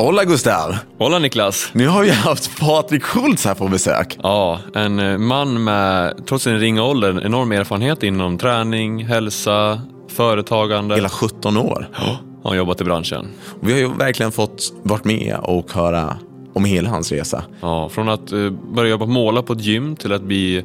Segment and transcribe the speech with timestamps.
[0.00, 0.76] Hola Gustav!
[0.98, 1.70] Hola Niklas!
[1.72, 4.18] Nu har vi haft Patrik Schultz här på besök.
[4.22, 10.94] Ja, en eh, man med, trots sin ringa ålder, enorm erfarenhet inom träning, hälsa, företagande.
[10.94, 11.88] Hela 17 år.
[12.00, 13.28] Ja, har jobbat i branschen.
[13.60, 16.16] Vi har ju verkligen fått varit med och höra
[16.54, 17.44] om hela hans resa.
[17.60, 20.64] Ja, från att uh, börja jobba måla på ett gym till att bli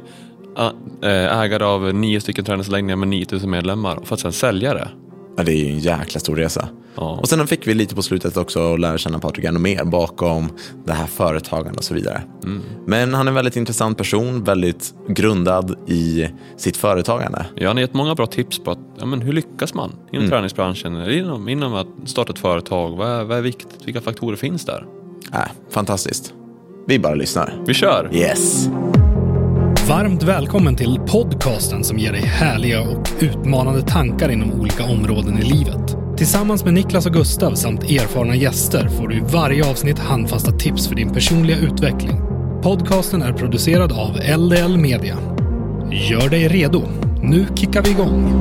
[0.58, 4.88] uh, ägare av nio stycken träningsanläggningar med 9000 medlemmar för att sen sälja det.
[5.36, 6.68] Ja, det är ju en jäkla stor resa.
[6.94, 7.18] Ja.
[7.20, 10.48] Och sen fick vi lite på slutet också lära känna Patrik ännu mer bakom
[10.84, 12.22] det här företagandet och så vidare.
[12.44, 12.62] Mm.
[12.86, 17.46] Men han är en väldigt intressant person, väldigt grundad i sitt företagande.
[17.54, 20.18] Ja, han har gett många bra tips på att, ja, men hur lyckas man inom
[20.24, 20.30] Mm.
[20.30, 22.96] träningsbranschen, inom, inom att starta ett företag.
[22.96, 23.78] Vad är, vad är viktigt?
[23.84, 24.86] Vilka faktorer finns där?
[25.32, 26.32] Äh, fantastiskt.
[26.86, 27.54] Vi bara lyssnar.
[27.66, 28.10] Vi kör!
[28.12, 28.68] Yes!
[29.88, 35.42] Varmt välkommen till podcasten som ger dig härliga och utmanande tankar inom olika områden i
[35.42, 35.96] livet.
[36.16, 40.88] Tillsammans med Niklas och Gustav samt erfarna gäster får du i varje avsnitt handfasta tips
[40.88, 42.20] för din personliga utveckling.
[42.62, 45.16] Podcasten är producerad av LDL Media.
[45.90, 46.82] Gör dig redo.
[47.22, 48.32] Nu kickar vi igång.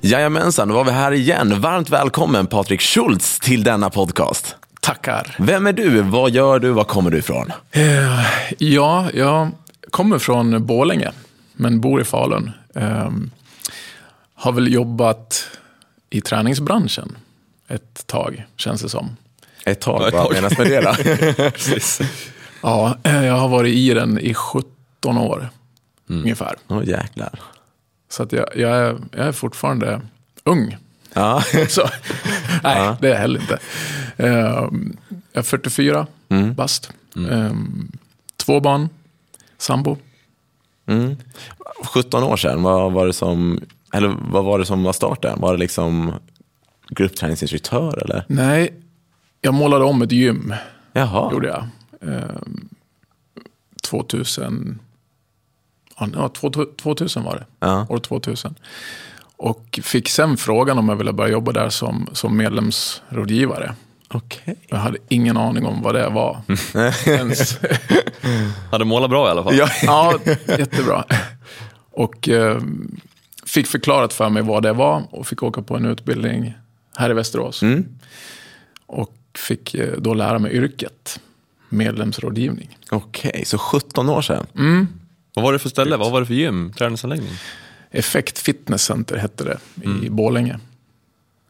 [0.00, 1.60] Jajamensan, då var vi här igen.
[1.60, 4.56] Varmt välkommen Patrik Schultz till denna podcast.
[4.82, 5.36] Tackar.
[5.38, 6.02] Vem är du?
[6.02, 6.70] Vad gör du?
[6.70, 7.52] Var kommer du ifrån?
[7.70, 8.26] Eh,
[8.58, 9.50] ja, jag
[9.90, 11.10] kommer från Borlänge,
[11.52, 12.50] men bor i Falun.
[12.74, 13.10] Eh,
[14.34, 15.48] har väl jobbat
[16.10, 17.16] i träningsbranschen
[17.68, 19.16] ett tag, känns det som.
[19.64, 20.94] Ett tag, vad menas med det då?
[21.50, 22.00] Precis.
[22.62, 25.50] Ja, eh, jag har varit i den i 17 år,
[26.06, 26.54] ungefär.
[26.68, 27.40] Åh jäklar.
[28.10, 30.00] Så att jag, jag, är, jag är fortfarande
[30.44, 30.76] ung.
[31.14, 31.42] Ja.
[31.68, 31.88] Så,
[32.62, 32.96] nej, Ja.
[33.00, 33.58] det är jag heller inte.
[34.16, 34.70] Eh, jag
[35.32, 36.54] är 44 Mm.
[36.54, 36.92] bast.
[37.30, 37.52] Eh,
[38.36, 38.88] två barn,
[39.58, 39.96] sambo.
[40.86, 41.16] Mm.
[41.94, 43.60] 17 år sedan, vad var det som,
[43.92, 45.40] eller vad var det som var starten?
[45.40, 46.12] Var det liksom
[46.88, 48.24] gruppträningsinstruktör eller?
[48.28, 48.74] Nej,
[49.40, 50.54] jag målade om ett gym.
[50.92, 51.32] Jaha.
[51.32, 51.66] gjorde jag.
[52.12, 52.68] Ehm,
[53.82, 54.78] 2000,
[56.14, 57.44] ja, två- 2000 var det.
[57.66, 57.86] Ja.
[57.88, 58.54] År 2000.
[59.42, 63.74] Och fick sen frågan om jag ville börja jobba där som, som medlemsrådgivare.
[64.08, 64.56] Okej.
[64.68, 66.42] Jag hade ingen aning om vad det var.
[67.06, 67.58] Ens.
[68.70, 69.56] Hade målat bra i alla fall.
[69.56, 69.68] Ja.
[69.82, 71.04] Ja, jättebra.
[71.90, 72.60] Och eh,
[73.46, 76.54] fick förklarat för mig vad det var och fick åka på en utbildning
[76.96, 77.62] här i Västerås.
[77.62, 77.84] Mm.
[78.86, 81.20] Och fick eh, då lära mig yrket,
[81.68, 82.78] medlemsrådgivning.
[82.90, 84.46] Okej, så 17 år sedan.
[84.56, 84.88] Mm.
[85.34, 85.96] Vad var det för ställe?
[85.96, 86.72] Vad var det för gym?
[86.72, 87.32] Träningsanläggning?
[87.92, 89.58] Effekt Fitness Center hette det
[90.06, 90.58] i Borlänge.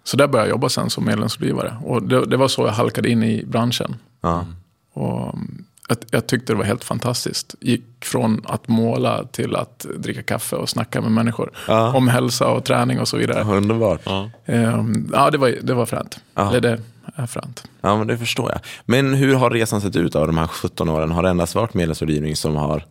[0.05, 1.77] Så där började jag jobba sen som medlemsrådgivare.
[1.85, 3.97] Och det, det var så jag halkade in i branschen.
[4.21, 4.47] Ja.
[4.93, 7.55] Och mm, jag, jag tyckte det var helt fantastiskt.
[7.61, 11.51] Gick från att måla till att dricka kaffe och snacka med människor.
[11.69, 11.95] Ja.
[11.95, 13.57] Om hälsa och träning och så vidare.
[13.57, 14.01] Underbart.
[14.05, 14.31] Ja.
[14.47, 16.21] Ehm, ja, det var, det var fränt.
[16.35, 16.49] Ja.
[16.49, 16.81] Eller det
[17.15, 17.65] är fränt.
[17.81, 18.61] Ja, men det förstår jag.
[18.85, 21.11] Men hur har resan sett ut av de här 17 åren?
[21.11, 22.85] Har det endast varit medlemsrådgivning som har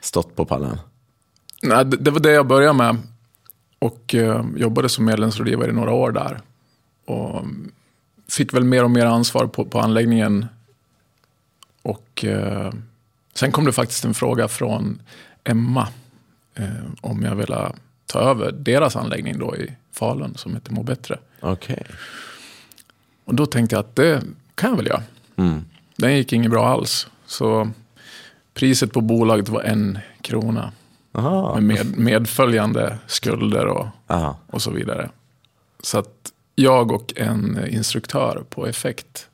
[0.00, 0.78] stått på pallen?
[1.62, 2.96] Nej, det, det var det jag började med.
[3.78, 6.40] Och eh, jobbade som medlemsrådgivare i några år där.
[7.04, 7.72] Och mm,
[8.28, 10.46] fick väl mer och mer ansvar på, på anläggningen.
[11.82, 12.72] Och eh,
[13.34, 15.02] sen kom det faktiskt en fråga från
[15.44, 15.88] Emma.
[16.54, 16.66] Eh,
[17.00, 17.72] om jag ville
[18.06, 21.18] ta över deras anläggning då i Falun som heter Må Bättre.
[21.40, 21.86] Okej.
[23.24, 24.22] Och då tänkte jag att det
[24.54, 25.02] kan jag väl göra.
[25.36, 25.64] Mm.
[25.96, 27.06] Den gick inget bra alls.
[27.26, 27.70] Så
[28.54, 30.72] priset på bolaget var en krona.
[31.12, 31.60] Aha.
[31.60, 34.36] Med, med medföljande skulder och, Aha.
[34.46, 35.10] och så vidare.
[35.82, 39.28] Så att jag och en instruktör på Effekt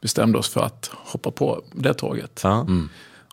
[0.00, 2.42] bestämde oss för att hoppa på det tåget.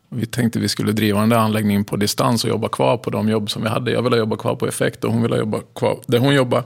[0.10, 3.10] Och vi tänkte vi skulle driva den där anläggningen på distans och jobba kvar på
[3.10, 3.92] de jobb som vi hade.
[3.92, 6.64] Jag ville jobba kvar på Effekt och hon ville jobba kvar där hon jobbar.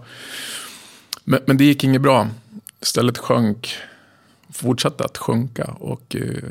[1.23, 2.27] Men, men det gick inget bra.
[2.81, 3.69] Istället sjönk,
[4.53, 6.43] fortsatte att sjunka och eh,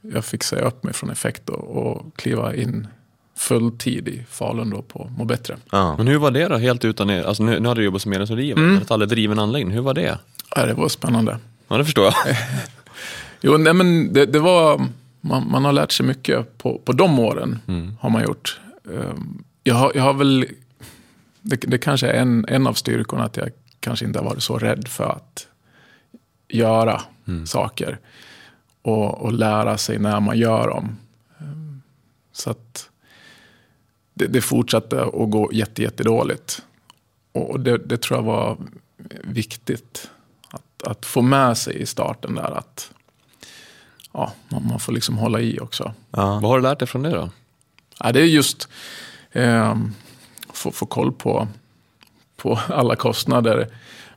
[0.00, 2.86] jag fick säga upp mig från Effekt och, och kliva in
[3.40, 5.56] fulltid i Falun då på Må Bättre.
[5.72, 5.96] Ja.
[5.96, 7.22] Men hur var det då, helt utan er?
[7.24, 8.78] Alltså, nu, nu hade du jobbat som medlemsrådgivare, mm.
[8.82, 9.74] att aldrig driven anläggning.
[9.74, 10.18] Hur var det?
[10.56, 11.38] Ja, det var spännande.
[11.68, 12.14] Ja, det förstår jag.
[13.40, 14.86] Jo, nej, men det, det var,
[15.20, 17.58] man, man har lärt sig mycket på, på de åren.
[18.00, 18.60] Har man gjort.
[18.86, 20.46] Ehm, Jag har, jag har väl,
[21.40, 23.50] det, det kanske är en, en av styrkorna att jag
[23.80, 25.46] kanske inte har varit så rädd för att
[26.48, 27.02] göra
[27.46, 27.98] saker.
[28.82, 30.96] Och, och lära sig när man gör dem.
[31.40, 31.82] Ehm,
[32.32, 32.89] Så att
[34.20, 36.62] det, det fortsatte att gå jätte, jättedåligt.
[37.32, 38.56] Och det, det tror jag var
[39.24, 40.10] viktigt.
[40.50, 42.90] Att, att få med sig i starten där att
[44.12, 45.94] ja, man, man får liksom hålla i också.
[46.10, 46.40] Ja.
[46.40, 47.30] Vad har du lärt dig från det då?
[47.98, 48.68] Ja, det är just
[49.32, 49.76] eh,
[50.52, 51.48] få, få koll på,
[52.36, 53.68] på alla kostnader.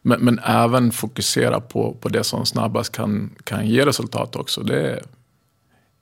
[0.02, 4.64] Men, men även fokusera på, på det som snabbast kan, kan ge resultat också.
[4.64, 5.04] Det är,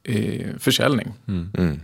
[0.03, 1.13] är försäljning.
[1.27, 1.79] Mm.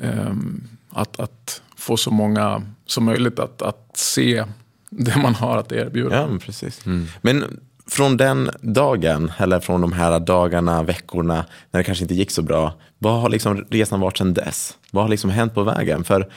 [0.00, 4.44] Ehm, att, att få så många som möjligt att, att se
[4.90, 6.16] det man har att erbjuda.
[6.16, 6.80] Ja, men precis.
[7.20, 12.30] Men från den dagen, eller från de här dagarna, veckorna, när det kanske inte gick
[12.30, 14.76] så bra, vad har liksom resan varit sedan dess?
[14.90, 16.04] Vad har liksom hänt på vägen?
[16.04, 16.28] För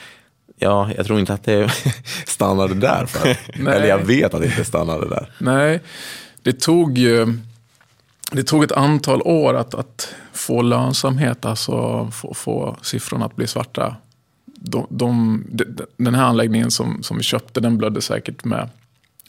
[0.56, 1.70] ja, jag tror inte att det
[2.26, 3.06] stannade där.
[3.06, 3.36] För.
[3.70, 5.32] Eller jag vet att det inte stannade där.
[5.38, 5.80] Nej,
[6.42, 7.38] det tog ju
[8.32, 13.46] det tog ett antal år att, att få lönsamhet, alltså få, få siffrorna att bli
[13.46, 13.96] svarta.
[14.58, 15.64] De, de, de,
[15.96, 18.68] den här anläggningen som, som vi köpte, den blödde säkert med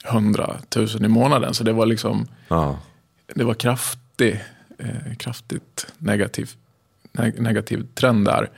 [0.04, 1.54] 100 000 i månaden.
[1.54, 2.78] Så det var liksom, Ja.
[3.34, 4.40] det var kraftig,
[4.78, 6.50] eh, kraftigt negativ,
[7.12, 8.50] neg, negativ trend där.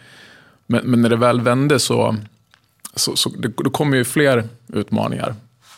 [0.67, 2.17] Men, men när det väl vände så,
[2.94, 5.34] så, så det, då kom ju fler utmaningar.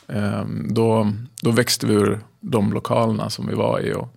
[0.08, 1.12] Eh, då,
[1.42, 4.16] då växte vi ur de lokalerna som vi var i och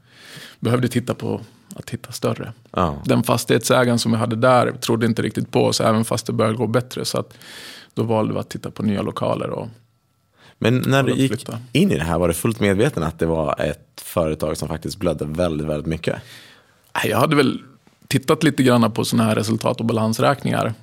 [0.60, 1.42] behövde titta på
[1.76, 2.54] att hitta större.
[2.72, 3.02] Ja.
[3.06, 6.58] Den fastighetsägaren som vi hade där trodde inte riktigt på oss, även fast det började
[6.58, 7.06] gå bättre.
[7.06, 7.34] Så att
[7.94, 9.50] då valde vi att titta på nya lokaler.
[9.50, 9.68] Och,
[10.58, 11.60] Men när du gick flytta.
[11.72, 14.98] in i det här, var du fullt medveten att det var ett företag som faktiskt
[14.98, 16.16] blödde väldigt, väldigt mycket?
[17.04, 17.62] Jag hade väl
[18.08, 20.74] tittat lite grann på sådana här resultat och balansräkningar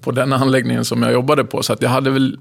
[0.00, 1.62] på den anläggningen som jag jobbade på.
[1.62, 2.38] Så att jag hade väl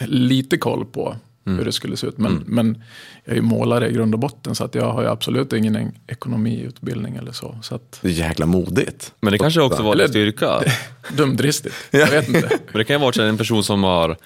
[0.00, 1.16] lite koll på
[1.46, 2.18] hur det skulle se ut.
[2.18, 2.82] Men, men
[3.24, 5.76] jag är ju målare i grund och botten så att jag har ju absolut ingen
[5.76, 7.58] en- ekonomiutbildning eller så.
[7.62, 9.12] Så att, Det är jäkla modigt.
[9.20, 10.60] Men det kanske också var Eller- en styrka.
[11.16, 12.48] dumdristigt, jag vet inte.
[12.72, 14.16] Men det kan ju vara en person som har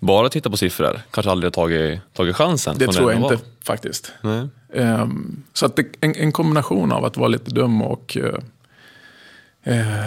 [0.00, 2.76] bara tittat på siffror, kanske aldrig har tagit, tagit chansen.
[2.78, 4.12] Det tror jag inte faktiskt.
[4.22, 4.30] var.
[4.36, 4.48] Nej.
[4.74, 10.06] Ehm, så att det, en, en kombination av att vara lite dum och eh, eh,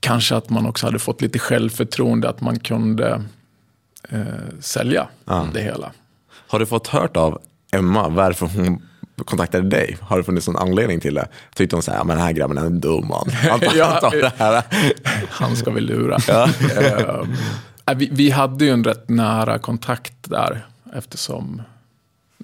[0.00, 3.22] kanske att man också hade fått lite självförtroende att man kunde
[4.08, 4.20] eh,
[4.60, 5.08] sälja
[5.54, 5.92] det hela.
[6.52, 7.40] Har du fått hört av
[7.72, 8.82] Emma varför hon
[9.24, 9.96] kontaktade dig?
[10.00, 11.28] Har det funnits någon anledning till det?
[11.54, 13.28] Tyckte hon så här, "Ja, men den här grabben är en dum man.
[13.50, 14.64] Han tar, Ja, han tar det här.
[15.30, 16.16] Han ska vi lura.
[16.16, 17.28] Ehm,
[17.86, 21.62] nej, vi, vi hade ju en rätt nära kontakt där eftersom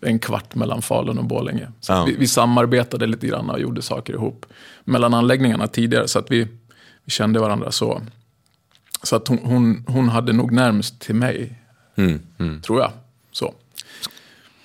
[0.02, 1.68] en kvart mellan Falun och Borlänge.
[1.80, 2.04] Så Ja.
[2.04, 4.46] vi, vi samarbetade lite grann och gjorde saker ihop
[4.84, 6.08] mellan anläggningarna tidigare.
[6.08, 6.48] Så att vi,
[7.04, 8.02] vi kände varandra så.
[9.02, 11.58] Så att hon, hon, hon hade nog närmst till mig,
[11.96, 12.60] Mm.
[12.62, 12.90] tror jag.
[13.32, 13.54] Så.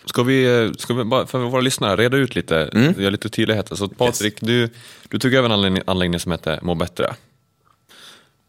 [0.06, 3.02] Ska vi, ska vi bara, för våra lyssnare, reda ut lite, Mm.
[3.02, 3.78] göra lite tydlighet.
[3.78, 4.70] Så Patrik, du,
[5.10, 7.14] du tog över en anläggning, anläggning som hette Må bättre.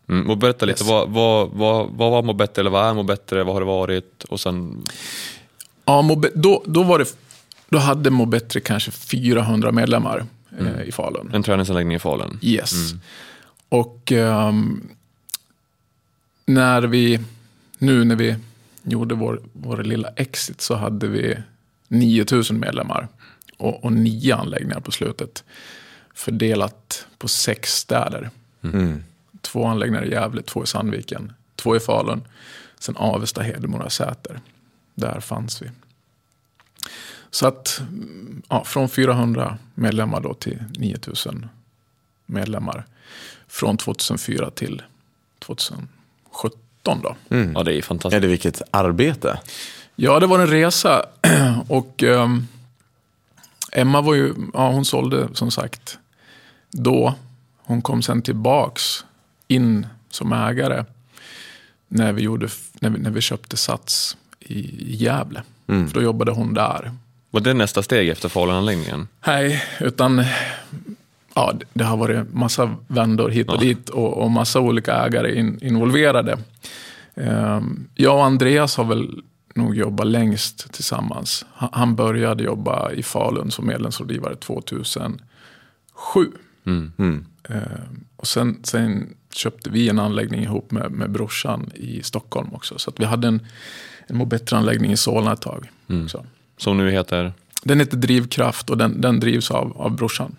[0.09, 0.89] Mm, och berätta lite, Yes.
[0.91, 3.67] vad, vad, vad, vad var Må bättre, eller vad är Må bättre, vad har det
[3.67, 4.25] varit?
[4.29, 4.85] Och sen,
[5.85, 7.17] Ja, Mobe, då, då, var det,
[7.69, 10.27] då hade Må Bättre kanske 400 medlemmar
[10.61, 11.31] eh, i Falun.
[11.35, 12.39] en träningsanläggning i Falun.
[12.43, 12.73] Yes.
[13.69, 14.89] Och ehm,
[16.47, 17.21] när vi,
[17.79, 18.37] nu när vi
[18.85, 21.37] gjorde vår, vår lilla exit så hade vi
[21.89, 23.09] 9000 medlemmar
[23.57, 25.45] och, och nio anläggningar på slutet.
[26.15, 28.31] Fördelat på sex städer.
[28.63, 29.05] Mm.
[29.41, 32.25] Två anläggningar i Gävle, två i Sandviken, två i Falun.
[32.79, 34.41] Sen Avesta, Hedemora, Säter.
[34.95, 35.71] Där fanns vi.
[37.31, 41.49] Så att mm, ja, från 400 medlemmar då till 9000
[42.27, 42.85] medlemmar.
[43.47, 44.83] Från 2004 till
[45.39, 47.17] 2017 då.
[47.55, 48.23] Ja, det är fantastiskt.
[48.23, 49.39] det vilket arbete.
[49.97, 51.07] Ja, det var en resa.
[51.69, 52.47] Och ehm,
[53.73, 55.99] Emma var ju, ja hon sålde som sagt
[56.71, 57.15] då.
[57.57, 59.05] Hon kom sen tillbaks
[59.49, 60.85] in som ägare
[61.89, 62.49] när vi, gjorde,
[62.81, 65.43] när vi, när vi köpte Sats i, i Gävle.
[65.67, 66.93] För då jobbade hon där.
[67.31, 69.09] Var det nästa steg efter Falunanläggningen?
[69.27, 70.25] Nej, utan
[71.35, 75.59] ja, det- har varit massa vändor hit och dit och, och massa olika ägare in,
[75.63, 76.39] involverade.
[77.15, 79.23] Ehm, jag och Andreas har väl
[79.55, 81.45] nog jobbat längst tillsammans.
[81.55, 85.19] Han, han började jobba i Falun som medlemsrådgivare 2007.
[86.67, 86.93] Mm.
[87.49, 92.79] Ehm, och sen, sen köpte vi en anläggning ihop med, med brorsan i Stockholm också.
[92.79, 93.47] Så att vi hade en,
[94.07, 95.71] en Må bättre-anläggning i Solna ett tag.
[96.09, 96.27] Så.
[96.59, 97.33] Som nu heter?
[97.65, 100.37] Den heter Drivkraft och den, den drivs av, av brorsan.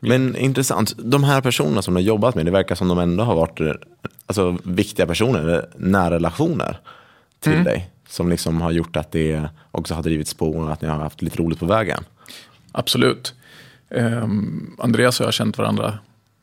[0.00, 3.24] Men intressant, de här personerna som du har jobbat med, det verkar som de ändå
[3.24, 3.72] har varit eh,
[4.26, 6.80] alltså, viktiga personer, eller nära relationer
[7.40, 7.90] till dig.
[8.08, 11.22] Som liksom har gjort att det också har drivits på och att ni har haft
[11.22, 12.04] lite roligt på vägen.
[12.72, 13.34] Absolut.
[13.90, 15.98] Ehm, Andreas och jag har känt varandra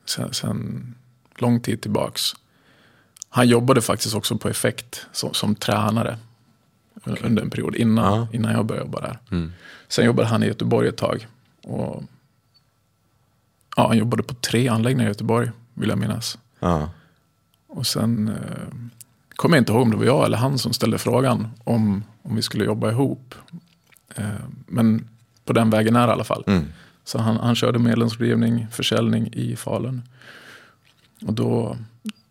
[0.05, 0.93] sen, sen
[1.38, 2.21] lång tid tillbaks.
[3.29, 6.17] Han jobbade faktiskt också på Effekt som, som tränare
[7.03, 8.27] un- under en period innan, Ja.
[8.33, 9.17] innan jag började jobba där.
[9.88, 11.27] Sen jobbade han i Göteborg ett tag.
[11.63, 12.03] Och,
[13.75, 16.38] ja, han jobbade på tre anläggningar i Göteborg, vill jag minnas.
[16.60, 16.89] Ja.
[17.67, 18.77] Och sen eh,
[19.36, 22.36] kommer jag inte ihåg om det var jag eller han som ställde frågan om, om
[22.36, 23.36] vi skulle jobba ihop.
[24.15, 24.25] Eh,
[24.67, 25.08] men
[25.46, 26.44] på den vägen är det i alla fall.
[26.48, 26.65] Mm.
[27.03, 30.01] Så han, han körde medlemsrådgivning, försäljning i Falun.
[31.25, 31.77] Och då,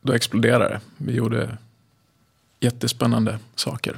[0.02, 0.80] då exploderade det.
[0.96, 1.58] Vi gjorde
[2.60, 3.96] jättespännande saker.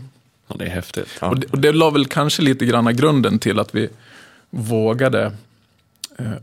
[0.48, 1.08] Ja, det är häftigt.
[1.20, 1.28] Ja.
[1.28, 3.88] Och, det, och det la väl kanske lite grann grunden till att vi
[4.50, 5.32] vågade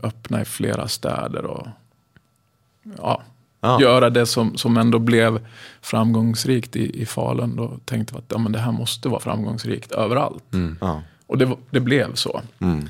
[0.02, 1.66] öppna i flera städer och
[2.96, 3.22] ja,
[3.60, 3.80] Ja.
[3.80, 5.46] göra det som, som ändå blev
[5.80, 7.56] framgångsrikt i, i Falun.
[7.56, 10.44] Då tänkte vi att ja, men det här måste vara framgångsrikt överallt.
[10.80, 11.02] Ja.
[11.26, 12.42] Och det, det blev så.
[12.58, 12.88] Mm.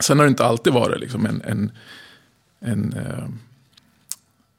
[0.00, 1.70] Sen har det inte alltid varit liksom en, en,
[2.60, 3.24] en eh,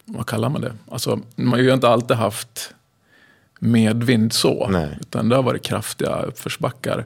[0.05, 0.73] vad kallar man det?
[0.91, 2.73] Alltså, man har ju inte alltid haft
[3.59, 4.67] medvind så.
[4.67, 4.97] Nej.
[5.01, 7.05] Utan det har varit kraftiga uppförsbackar.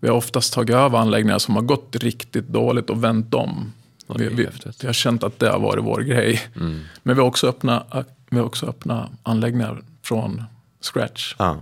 [0.00, 3.72] Vi har oftast tagit över anläggningar som har gått riktigt dåligt och vänt om.
[4.06, 4.48] Vi, vi,
[4.80, 6.40] vi har känt att det har varit vår grej.
[6.56, 6.80] Mm.
[7.02, 10.42] Men vi har också öppnat, vi har också öppnat anläggningar från
[10.80, 11.56] scratch Ja.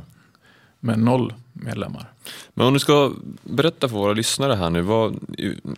[0.81, 2.13] med noll medlemmar.
[2.55, 4.81] Men om du ska berätta för våra lyssnare här nu.
[4.83, 5.19] Vad,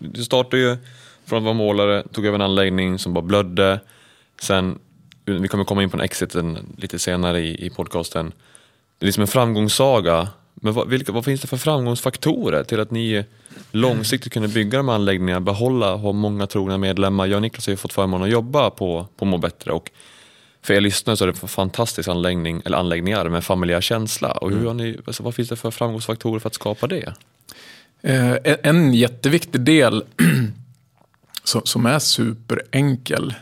[0.00, 0.76] du startade ju
[1.24, 3.80] från att vara målare, tog över en anläggning som bara blödde.
[4.42, 4.78] Sen,
[5.24, 8.32] vi kommer komma in på en exiten lite senare i, i podcasten.
[8.98, 10.28] Det är liksom en framgångssaga.
[10.64, 13.24] Men vad, vilka, vad finns det för framgångsfaktorer till att ni
[13.70, 17.26] långsiktigt kunde bygga de här anläggningarna, behålla, ha många trogna medlemmar?
[17.26, 19.90] Jag och Niklas har ju fått förmånen att jobba på, på Må Bättre och
[20.62, 24.32] för er lyssnare så är det en fantastisk anläggning, eller anläggningar med familjär känsla.
[24.32, 27.14] Och hur har ni, alltså, vad finns det för framgångsfaktorer för att skapa det?
[28.02, 30.04] Eh, en- jätteviktig del
[31.64, 33.34] som, är superenkel,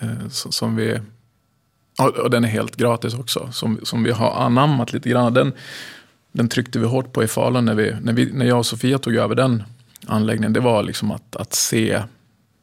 [0.00, 1.00] eh, som, vi,
[1.98, 5.34] och, och den är helt gratis också, som, som vi har anammat lite grann.
[5.34, 5.52] Den,
[6.36, 8.98] den tryckte vi hårt på i Falun när, vi, när, vi, när jag och Sofia
[8.98, 9.62] tog över den
[10.06, 10.52] anläggningen.
[10.52, 12.02] Det var liksom att, att se,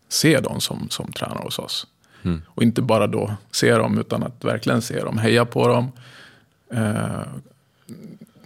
[0.09, 1.87] se dem som, som tränar hos oss.
[2.23, 2.41] Mm.
[2.47, 5.91] Och inte bara då se dem, utan att verkligen se dem, heja på dem.
[6.73, 7.21] Eh,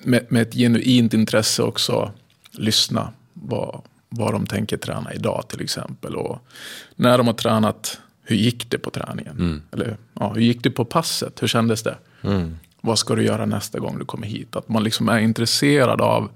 [0.04, 2.12] med, med ett genuint intresse också
[2.52, 6.16] lyssna vad, vad de tänker träna idag till exempel.
[6.16, 6.40] Och
[6.96, 9.36] när de har tränat, hur gick det på träningen?
[9.72, 11.42] Eller ja, hur gick det på passet?
[11.42, 11.98] Hur kändes det?
[12.22, 12.58] Mm.
[12.88, 14.56] Vad ska du göra nästa gång du kommer hit?
[14.56, 16.30] Att man liksom är intresserad av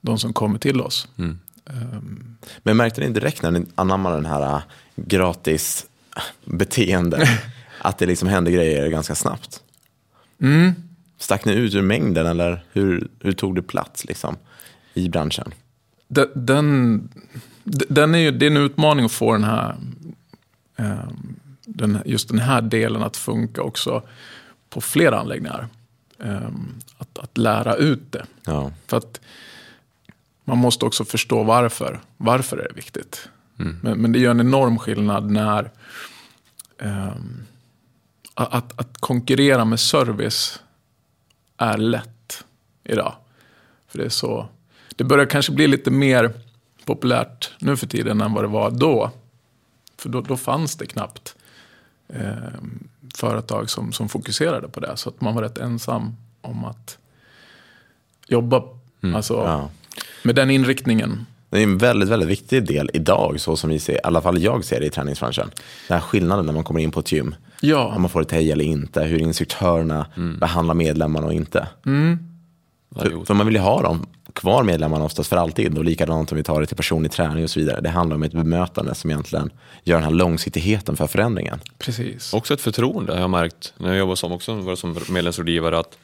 [0.00, 1.08] de som kommer till oss.
[1.18, 4.60] Ehm, Men märkte ni direkt när ni anammade den här äh,
[4.96, 7.28] gratis äh, beteende
[7.80, 9.60] att det liksom hände grejer ganska snabbt?
[10.42, 10.72] mm,
[11.18, 14.36] Stack ni ut ur mängden eller hur, hur tog det plats liksom,
[14.94, 15.52] i branschen?
[16.08, 17.08] de- den,
[17.64, 19.76] de- den är ju, det är en utmaning att få den här,
[20.76, 24.02] ehm, den, just den här delen att funka också
[24.70, 25.68] på flera anläggningar.
[26.24, 28.26] Ehm, att, att lära ut det.
[28.44, 28.72] Ja.
[28.86, 29.20] För att
[30.44, 32.00] man måste också förstå varför.
[32.16, 33.28] Varför är det viktigt?
[33.82, 35.70] Men, men det gör en enorm skillnad när
[36.78, 37.42] ehm,
[38.34, 40.60] att, att konkurrera med service
[41.56, 42.44] är lätt
[42.84, 43.14] idag.
[43.88, 44.48] För det är så.
[44.96, 46.32] Det börjar kanske bli lite mer
[46.84, 49.10] populärt nu för tiden än vad det var då.
[49.96, 51.36] För då, då fanns det knappt
[52.08, 52.88] ehm,
[53.20, 54.96] företag som, som fokuserade på det.
[54.96, 56.98] Så att man var rätt ensam om att
[58.28, 58.62] jobba
[59.14, 59.70] alltså, Ja.
[60.22, 61.26] med den inriktningen.
[61.50, 64.38] Det är en väldigt, väldigt viktig del idag, så som vi ser, i alla fall
[64.42, 65.50] jag ser det i träningsbranschen.
[65.88, 67.34] Den här skillnaden när man kommer in på ett gym.
[67.60, 70.06] Ja, Om man får ett hej eller inte, hur instruktörerna
[70.40, 71.68] behandlar medlemmarna och inte.
[71.84, 71.90] Ja,
[72.96, 76.38] För, för man vill ju ha dem kvar medlemmarna oftast för alltid och likadant om
[76.38, 77.80] vi tar det till personlig träning och så vidare.
[77.80, 79.50] Det handlar om ett bemötande som egentligen
[79.84, 81.60] gör den här långsiktigheten för förändringen.
[81.78, 82.34] precis.
[82.34, 85.98] Också ett förtroende har jag märkt när jag jobbar som, också, var som medlemsrådgivare att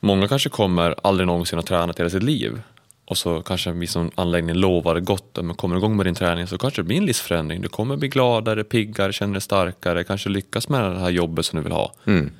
[0.00, 2.60] många kanske kommer aldrig någonsin att träna hela sitt liv
[3.04, 6.58] och så kanske vi som anläggning lovar gott men kommer igång med din träning så
[6.58, 7.60] kanske det blir en livsförändring.
[7.60, 11.56] Du kommer bli gladare, piggare, känner dig starkare, kanske lyckas med det här jobbet som
[11.56, 11.92] du vill ha.
[12.04, 12.32] Mm.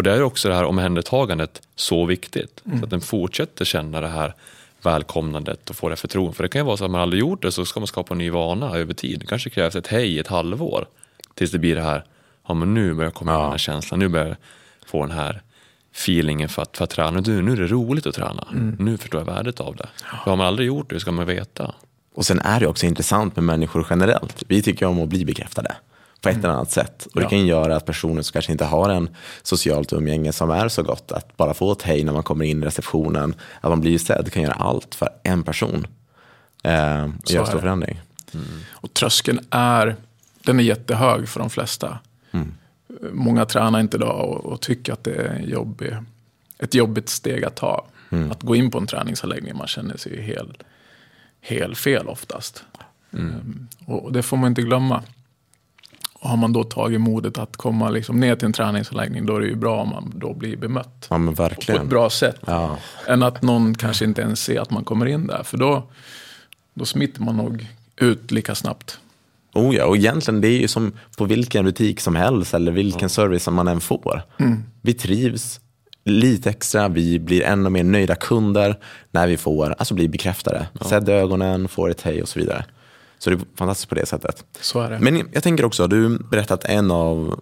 [0.00, 2.62] Och där är också det här omhändertagandet så viktigt.
[2.78, 4.34] Så att den fortsätter känna det här
[4.82, 6.32] välkomnandet och få det förtroende.
[6.36, 8.14] För det kan ju vara så att man aldrig gjort det så ska man skapa
[8.14, 9.20] en ny vana över tid.
[9.20, 10.86] Det kanske krävs ett hej ett halvår
[11.34, 12.04] tills det blir det här,
[12.48, 13.42] ja men nu börjar jag komma in Ja.
[13.42, 14.36] den här känslan, nu börjar jag
[14.86, 15.42] få den här
[15.94, 17.20] feelingen för att, för att träna.
[17.20, 18.48] Du, nu är det roligt att träna.
[18.78, 19.88] Nu förstår jag värdet av det.
[20.24, 21.74] För har man aldrig gjort det ska man veta.
[22.14, 24.42] Och sen är det också intressant med människor generellt.
[24.48, 25.76] Vi tycker om att bli bekräftade
[26.20, 27.08] på ett eller annat sätt.
[27.14, 29.08] Och det kan göra att personer som kanske inte har en
[29.42, 32.62] socialt umgänge som är så gott, att bara få ett hej när man kommer in
[32.62, 35.86] i receptionen, att man blir sedd, kan göra allt för en person.
[36.64, 38.00] Eh, och göra stor förändring.
[38.70, 39.96] Och tröskeln är,
[40.44, 41.98] den är jättehög för de flesta.
[43.12, 45.96] Många tränar inte idag och, och tycker att det är en jobbig,
[46.58, 47.86] ett jobbigt steg att ta.
[48.30, 50.62] Att gå in på en träningsanläggning, man känner sig helt,
[51.40, 52.64] helt fel oftast.
[53.12, 55.02] Ehm, och det får man inte glömma.
[56.22, 59.46] Har man då tagit modet att komma liksom ner till en träningsanläggning då är det
[59.46, 61.82] ju bra om man då blir bemött Ja, men på verkligen.
[61.82, 62.36] ett bra sätt.
[62.46, 62.76] Ja.
[63.08, 65.42] Än att någon kanske inte ens ser att man kommer in där.
[65.42, 65.82] För då,
[66.74, 68.98] då smittar man nog ut lika snabbt.
[69.54, 73.08] Oh ja, och egentligen det är ju som på vilken butik som helst eller vilken
[73.08, 74.22] service som man än får.
[74.82, 75.60] Vi trivs
[76.04, 78.78] lite extra, vi blir ännu mer nöjda kunder
[79.10, 80.66] när vi får, alltså blir bekräftade.
[80.80, 82.64] Sedd i ögonen, får ett hej och så vidare.
[83.20, 84.44] Så det är fantastiskt på det sättet.
[84.60, 84.98] Så är det.
[84.98, 87.40] Men jag tänker också, du berättat att en av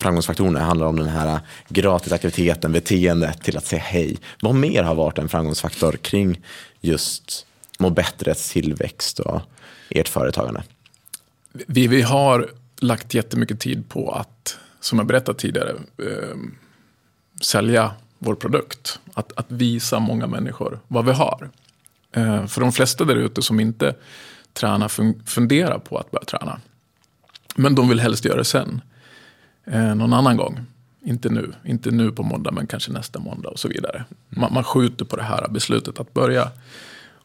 [0.00, 4.18] framgångsfaktorerna handlar om den här gratisaktiviteten, beteendet till att säga hej.
[4.42, 6.40] Vad mer har varit en framgångsfaktor kring
[6.80, 7.46] just
[7.78, 9.40] må bättres tillväxt och
[9.90, 10.62] ert företagande?
[11.52, 16.36] Vi, vi har lagt jättemycket tid på att, som jag berättat tidigare, eh,
[17.40, 18.98] sälja vår produkt.
[19.14, 21.50] Att, att visa många människor vad vi har.
[22.12, 23.94] Eh, för de flesta där ute som inte
[24.52, 26.60] tränar fun- funderar på att börja träna.
[27.56, 28.80] Men de vill helst göra det sen.
[29.64, 30.60] Eh, någon annan gång.
[31.00, 31.52] Inte nu.
[31.64, 34.04] Inte nu på måndag men kanske nästa måndag och så vidare.
[34.28, 36.50] Man, man skjuter på det här beslutet att börja.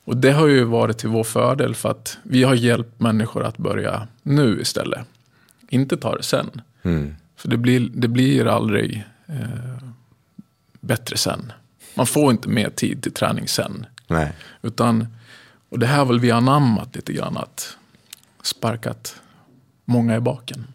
[0.05, 3.57] Och det har ju varit till vår fördel för att vi har hjälpt människor att
[3.57, 4.99] börja nu istället.
[5.69, 6.61] Inte ta det sen.
[7.35, 9.83] För det blir, det blir aldrig eh,
[10.79, 11.51] bättre sen.
[11.95, 13.85] Man får inte mer tid till träning sen.
[14.07, 14.33] Nej.
[14.61, 15.07] Utan,
[15.73, 17.77] och det här har väl vi anammat lite grann att
[18.43, 19.15] sparkat
[19.85, 20.67] många i baken.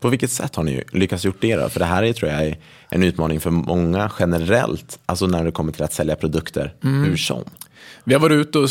[0.00, 1.68] På vilket sätt har ni lyckats gjort det då?
[1.68, 2.56] För det här är, tror jag
[2.88, 7.44] en utmaning för många generellt, alltså när det kommer till att sälja produkter hur som.
[8.04, 8.68] Vi har varit ute och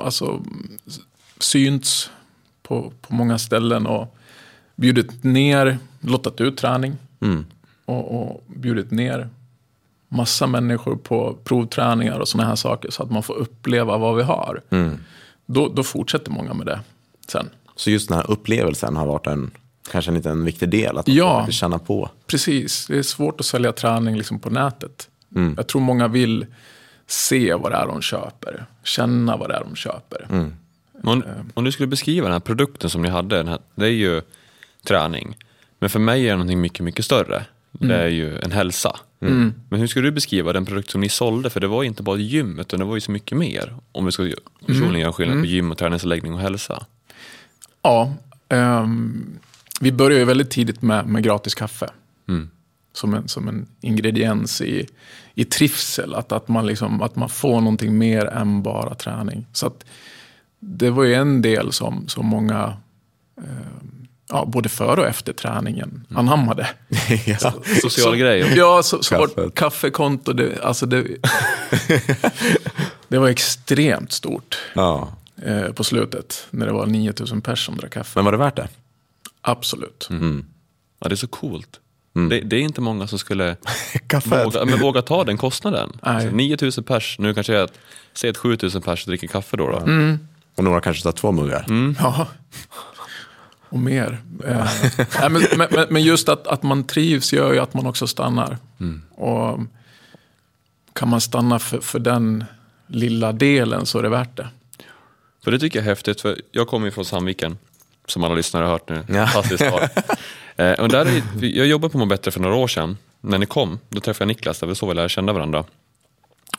[0.00, 0.44] alltså,
[1.38, 2.10] synts
[2.62, 4.16] på, på många ställen och
[4.76, 6.96] bjudit ner, lottat ut träning.
[7.84, 9.28] Och, och bjudit ner
[10.12, 14.22] massa människor på provträningar och sådana här saker så att man får uppleva vad vi
[14.22, 14.62] har.
[15.46, 16.80] Då, då fortsätter många med det
[17.28, 17.48] sen.
[17.76, 19.50] Så just den här upplevelsen har varit en,
[19.90, 21.44] kanske en liten viktig del, att Ja.
[21.46, 21.52] ja.
[21.52, 22.10] känna på.
[22.26, 25.08] Precis, det är svårt att sälja träning liksom på nätet.
[25.56, 26.46] Jag tror många vill
[27.06, 30.26] se vad det är de köper, känna vad det är de köper.
[31.04, 31.22] Om,
[31.54, 34.22] om du skulle beskriva den här produkten som ni hade, den här, det är ju
[34.84, 35.36] träning.
[35.78, 37.44] Men för mig är det någonting mycket, mycket större.
[37.70, 38.96] Det är ju en hälsa.
[39.68, 41.50] Men hur skulle du beskriva den produkt som ni sålde?
[41.50, 43.76] För det var ju inte bara ett gym, utan det var ju så mycket mer.
[43.92, 44.30] Om vi ska
[44.66, 46.86] personligen göra skillnad på gym och träningsanläggning och hälsa.
[47.82, 48.14] Ja,
[48.48, 49.38] ehm,
[49.80, 51.90] vi började ju väldigt tidigt med, med gratis kaffe.
[52.92, 54.86] Som, en, som en ingrediens i,
[55.34, 56.14] i trivsel.
[56.14, 59.46] Att, att, man liksom, att man får någonting mer än bara träning.
[59.52, 59.84] Så att
[60.60, 62.76] det var ju en del som, som många,
[63.36, 63.99] ehm,
[64.30, 66.68] ja, både före och efter träningen, anammade.
[67.26, 67.52] ja.
[67.82, 68.52] Social grej.
[68.56, 71.06] Ja, så, så vårt kaffekonto, det, alltså det,
[73.08, 75.08] det var extremt stort ja.
[75.42, 76.46] eh, på slutet.
[76.50, 78.10] När det var 9000 personer som drack kaffe.
[78.14, 78.68] Men var det värt det?
[79.42, 80.08] Absolut.
[80.98, 81.80] Ja, det är så coolt.
[82.12, 83.56] Det, det är inte många som skulle
[84.24, 85.92] våga, men våga ta den kostnaden.
[86.02, 87.68] Alltså, 9000 pers, nu kanske jag
[88.14, 89.68] säger att 7000 pers dricker kaffe då.
[89.68, 89.76] då.
[90.56, 91.66] Och några kanske tar två muggar.
[91.98, 92.26] Ja.
[93.70, 94.18] Och mer.
[94.46, 94.68] Eh,
[95.20, 98.58] nej, men, men, men- just att, att man trivs gör ju att man också stannar.
[99.10, 99.58] Och
[100.92, 102.44] kan man stanna för, för den
[102.86, 104.48] lilla delen så är det värt det.
[105.44, 107.58] För det tycker jag är häftigt, för jag kommer ju från Sandviken,
[108.06, 109.04] som alla lyssnare har hört nu.
[109.08, 109.26] Ja.
[109.26, 109.88] Fantastisk stad.
[110.56, 112.96] eh, och där är, jag jobbade på Må Bättre för några år sedan.
[113.20, 115.64] När ni kom, då träffade jag Niklas, det var så vi lärde känna varandra.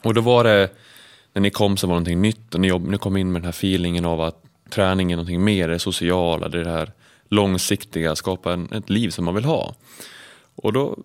[0.04, 0.70] Och då var det,
[1.34, 3.42] när ni kom så var det någonting nytt och ni, jobb, ni kom in med
[3.42, 6.92] den här feelingen av att träning är någonting mer, det sociala, det är det här
[7.32, 9.76] långsiktiga, skapa en, ett liv som man vill ha.
[10.56, 10.98] Och då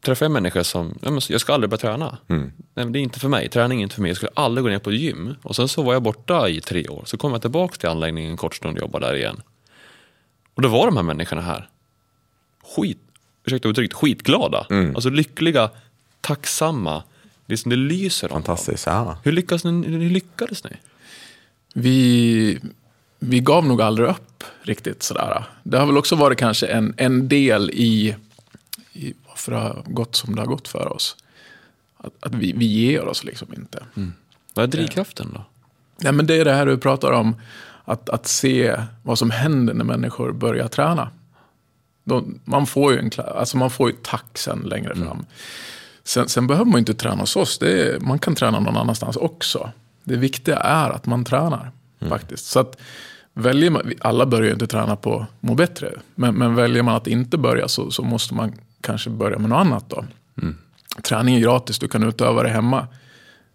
[0.00, 2.18] träffade jag människor som, ja, men jag ska aldrig börja träna.
[2.26, 4.62] Nej, men det är inte för mig, träning är inte för mig, jag skulle aldrig
[4.62, 5.34] gå ner på gym.
[5.42, 8.30] Och sen så var jag borta i tre år, så kom jag tillbaka till anläggningen
[8.30, 9.42] en kort stund och jobbade där igen.
[10.54, 11.68] Och då var de här människorna här,
[12.76, 12.98] skit,
[13.44, 14.66] ursäkta uttrycket, skitglada.
[14.94, 15.70] Alltså lyckliga,
[16.20, 17.02] tacksamma,
[17.46, 18.42] det, är som det lyser om.
[18.42, 18.86] Fantastiskt.
[18.86, 19.18] Ja.
[19.24, 20.70] Hur, lyckas ni, hur lyckades ni?
[21.74, 22.60] Vi,
[23.20, 25.44] vi gav nog aldrig upp riktigt sådär.
[25.62, 28.16] Det har väl också varit kanske en, en del i,
[28.92, 31.16] i varför det har gått som det har gått för oss.
[31.96, 33.84] Att, att vi, vi ger oss liksom inte.
[34.54, 35.44] Vad är drivkraften då?
[35.96, 37.36] Nej, men det är det här du pratar om.
[37.84, 41.10] Att, att se vad som händer när människor börjar träna.
[42.04, 45.26] De, man, får ju en, alltså man får ju tack sen längre fram.
[46.04, 47.62] Sen, sen behöver man inte träna hos oss.
[47.62, 49.70] Är, man kan träna någon annanstans också.
[50.04, 51.72] Det viktiga är att man tränar.
[52.08, 52.46] faktiskt.
[52.46, 52.80] Så att
[53.34, 55.92] väljer man, alla börjar ju inte träna på må bättre.
[56.14, 59.56] Men, men väljer man att inte börja så, så måste man kanske börja med något
[59.66, 60.04] annat då.
[61.02, 62.86] Träning är gratis, du kan utöva det hemma.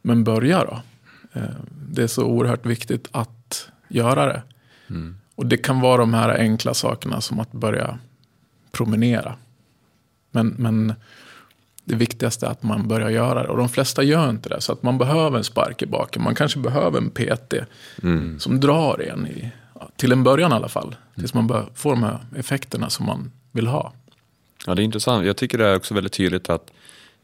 [0.01, 0.81] Men börja då.
[1.33, 1.43] Eh,
[1.89, 4.41] Det är så oerhört viktigt att göra det.
[5.35, 7.99] Och det kan vara de här enkla sakerna som att börja
[8.71, 9.35] promenera.
[10.31, 10.93] Men, men
[11.83, 13.49] det viktigaste är att man börjar göra det.
[13.49, 14.61] Och de flesta gör inte det.
[14.61, 16.23] Så att man behöver en spark i baken.
[16.23, 17.53] Man kanske behöver en PT
[18.03, 18.39] Mm.
[18.39, 19.51] som drar en i,
[19.95, 20.95] till en början i alla fall.
[21.15, 23.93] Tills man bör, får de här effekterna som man vill ha.
[24.65, 25.25] Ja, det är intressant.
[25.25, 26.71] Jag tycker det är också väldigt tydligt att,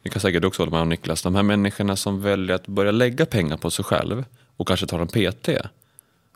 [0.04, 2.92] vi kan säkert också hålla med om Niklas, de här människorna som väljer att börja
[2.92, 4.26] lägga pengar på sig själv
[4.58, 5.50] och kanske tar en PT.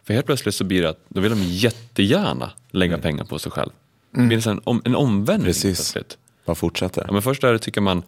[0.03, 3.51] För helt plötsligt så blir det att då vill de jättegärna lägga pengar på sig
[3.51, 3.69] själv.
[4.11, 5.77] Det blir en, om, en omvändning Precis.
[5.77, 6.17] plötsligt.
[6.45, 7.03] Bara fortsätter.
[7.07, 8.03] Ja, men först är det tycker man,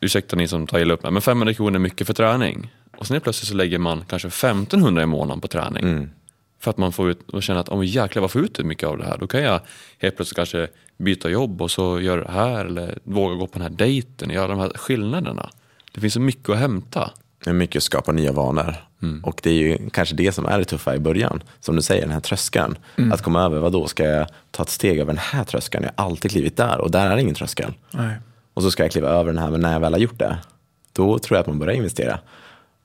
[0.00, 2.70] ursäkta ni som tar illa upp mig, men 500 kronor är mycket för träning.
[2.96, 5.84] Och sen plötsligt så lägger man kanske 1500 i månaden på träning.
[5.84, 6.10] Mm.
[6.60, 8.98] För att man får ut och känner att, åh jäklar vad får ut mycket av
[8.98, 9.18] det här?
[9.18, 9.60] Då kan jag
[9.98, 13.62] helt plötsligt kanske byta jobb och så göra det här eller våga gå på den
[13.62, 15.50] här dejten, göra de här skillnaderna.
[15.92, 17.10] Det finns så mycket att hämta.
[17.44, 18.74] Det är mycket att skapa nya vanor.
[19.22, 21.42] Och det är ju kanske det som är det tuffa i början.
[21.60, 22.78] Som du säger, den här tröskeln.
[23.12, 25.84] Att komma över, vad då ska jag ta ett steg över den här tröskeln?
[25.84, 27.72] Jag har alltid klivit där och där är ingen tröskel.
[27.90, 28.16] Nej.
[28.54, 30.38] Och så ska jag kliva över den här, men när jag väl har gjort det,
[30.92, 32.18] då tror jag att man börjar investera.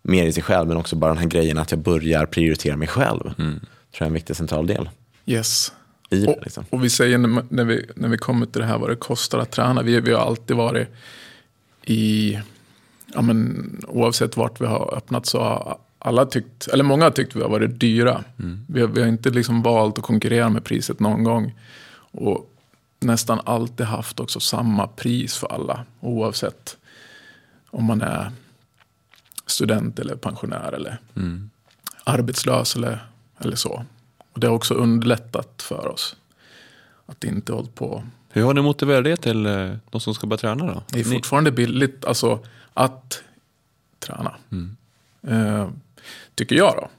[0.05, 2.87] Mer i sig själv, men också bara den här grejen att jag börjar prioritera mig
[2.87, 3.19] själv.
[3.35, 3.59] tror
[3.91, 4.89] jag är en viktig central del
[5.25, 5.71] Yes.
[6.09, 6.27] i det.
[6.27, 6.65] Och, Liksom.
[6.69, 9.51] och vi säger när, vi, när vi kommer till det här vad det kostar att
[9.51, 9.81] träna.
[9.81, 10.87] Vi, vi har alltid varit
[11.85, 12.39] i,
[13.13, 17.35] ja men, oavsett vart vi har öppnat så har alla tyckt, eller många har tyckt
[17.35, 18.23] vi har varit dyra.
[18.67, 21.53] Vi, har, vi har inte liksom valt att konkurrera med priset någon gång.
[21.95, 22.49] Och
[22.99, 25.85] nästan alltid haft också samma pris för alla.
[25.99, 26.77] Oavsett
[27.69, 28.31] om man är
[29.47, 30.97] student eller pensionär eller
[32.03, 33.05] arbetslös eller,
[33.39, 33.85] eller så.
[34.33, 36.15] Och det har också underlättat för oss.
[37.05, 38.03] Att inte hålla på.
[38.29, 40.83] Hur har ni motiverat det till eh, de som ska börja träna då?
[40.89, 42.39] Det är Ni- fortfarande billigt alltså,
[42.73, 43.23] att
[43.99, 44.35] träna.
[45.27, 45.69] Eh,
[46.35, 46.89] tycker jag då.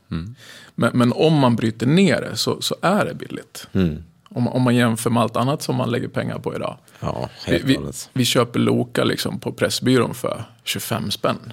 [0.74, 3.68] Men, men om man bryter ner det så, så är det billigt.
[3.72, 4.04] Mm.
[4.28, 6.76] Om, om man jämför med allt annat som man lägger pengar på idag.
[7.00, 7.78] Ja, Vi, vi,
[8.12, 11.52] vi köper Loka liksom på Pressbyrån för 25 spänn.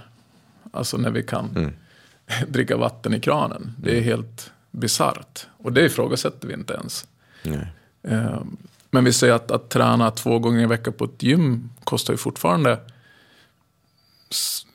[0.72, 1.74] Alltså när vi kan
[2.48, 3.74] dricka vatten i kranen.
[3.80, 5.48] Det är helt bisarrt.
[5.58, 7.08] Och det ifrågasätter vi inte ens.
[8.04, 8.42] Eh,
[8.90, 12.18] Men vi säger att, att träna två gånger i veckan på ett gym kostar ju
[12.18, 12.80] fortfarande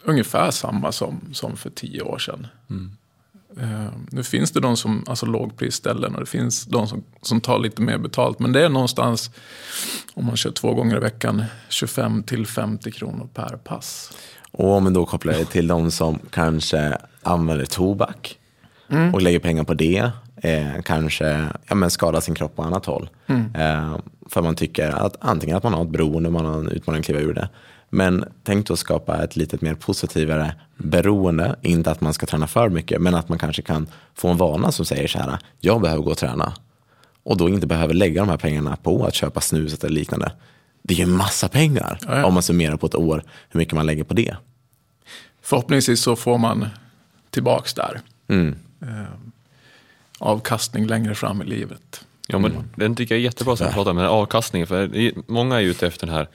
[0.04, 2.46] ungefär samma som, som för tio år sedan.
[3.60, 7.58] Eh, Nu finns det de som, alltså lågprisställen och det finns de som, som tar
[7.58, 8.38] lite mer betalt.
[8.38, 9.30] Men det är någonstans,
[10.14, 14.12] om man kör två gånger i veckan, 25 till 50 kronor per pass.
[14.56, 18.38] Och om man då kopplar det till de som kanske använder tobak
[19.12, 20.10] och lägger pengar på det.
[20.36, 23.08] Eh, kanske ja, men skadar sin kropp på annat håll.
[23.54, 23.96] Eh,
[24.28, 27.06] för man tycker att antingen att man har ett beroende, man har en utmaning att
[27.06, 27.48] kliva ur det.
[27.90, 31.56] Men tänk då att skapa ett lite mer positivare beroende.
[31.62, 34.72] Inte att man ska träna för mycket, men att man kanske kan få en vana
[34.72, 36.52] som säger så här, jag behöver gå och träna.
[37.22, 40.32] Och då inte behöver lägga de här pengarna på att köpa snuset eller liknande.
[40.86, 42.24] Det är ju en massa pengar Ja, ja.
[42.24, 44.36] om man summerar på ett år hur mycket man lägger på det.
[45.42, 46.66] Förhoppningsvis så får man
[47.30, 48.00] tillbaks där.
[48.28, 48.56] Mm.
[48.82, 48.88] Eh,
[50.18, 52.04] avkastning längre fram i livet.
[52.26, 54.66] Ja, men den tycker jag är jättebra som du pratar om, den här avkastningen.
[54.66, 56.28] För många är ute efter den här,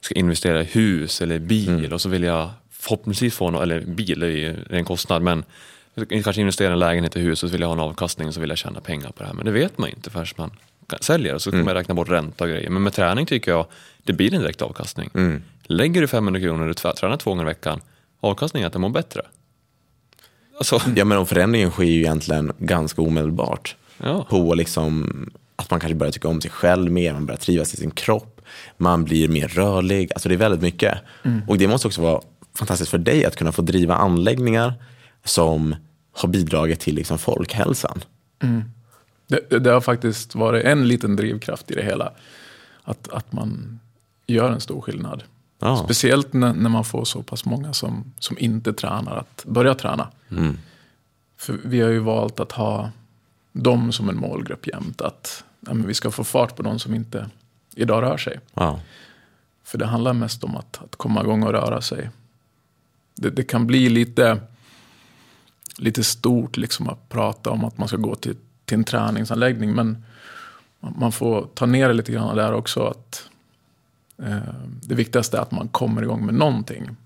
[0.00, 4.22] ska investera i hus eller bil och så vill jag förhoppningsvis få någon, eller bil
[4.22, 5.44] är ju en kostnad, men
[6.22, 8.34] kanske investera i en lägenhet i hus och så vill jag ha en avkastning och
[8.34, 9.34] så vill jag tjäna pengar på det här.
[9.34, 10.50] Men det vet man inte förrän man
[11.00, 12.70] säljer och så kommer jag räkna bort ränta och grejer.
[12.70, 13.66] Men med träning tycker jag
[14.04, 15.10] det blir en direkt avkastning.
[15.62, 17.80] Lägger du 500 kronor och du trä- tränar två gånger i veckan,
[18.20, 19.22] avkastningen är att du mår bättre.
[20.58, 23.76] Alltså, Ja, men om förändringen sker ju egentligen ganska omedelbart.
[24.02, 24.26] Ja.
[24.30, 25.06] På liksom
[25.56, 28.40] att man kanske börjar tycka om sig själv mer, man börjar trivas i sin kropp,
[28.76, 30.12] man blir mer rörlig.
[30.14, 30.98] Alltså det är väldigt mycket.
[31.48, 32.20] Och det måste också vara
[32.58, 34.74] fantastiskt för dig att kunna få driva anläggningar
[35.24, 35.74] som
[36.12, 38.00] har bidragit till liksom folkhälsan.
[38.40, 38.46] Det,
[39.26, 42.12] det- det har faktiskt varit en liten drivkraft i det hela.
[42.82, 43.80] Att, att man
[44.26, 45.22] gör en stor skillnad.
[45.58, 45.76] Ja.
[45.84, 50.08] Speciellt när, när man får så pass många som, som inte tränar att börja träna.
[51.36, 52.90] För vi har ju valt att ha
[53.52, 55.00] dem som en målgrupp jämt.
[55.00, 57.30] Att ja, vi ska få fart på de som inte
[57.74, 58.40] idag rör sig.
[58.54, 58.80] Ja.
[59.64, 62.10] För det handlar mest om att, att komma igång och röra sig.
[63.14, 64.40] Det, det kan bli lite,
[65.78, 69.74] lite stort liksom att prata om att man ska gå till, till en träningsanläggning.
[69.74, 70.04] Men
[70.80, 72.86] man får ta ner det lite grann där också.
[72.86, 73.28] att
[74.22, 74.38] eh,
[74.82, 76.96] Det viktigaste är att man kommer igång med någonting.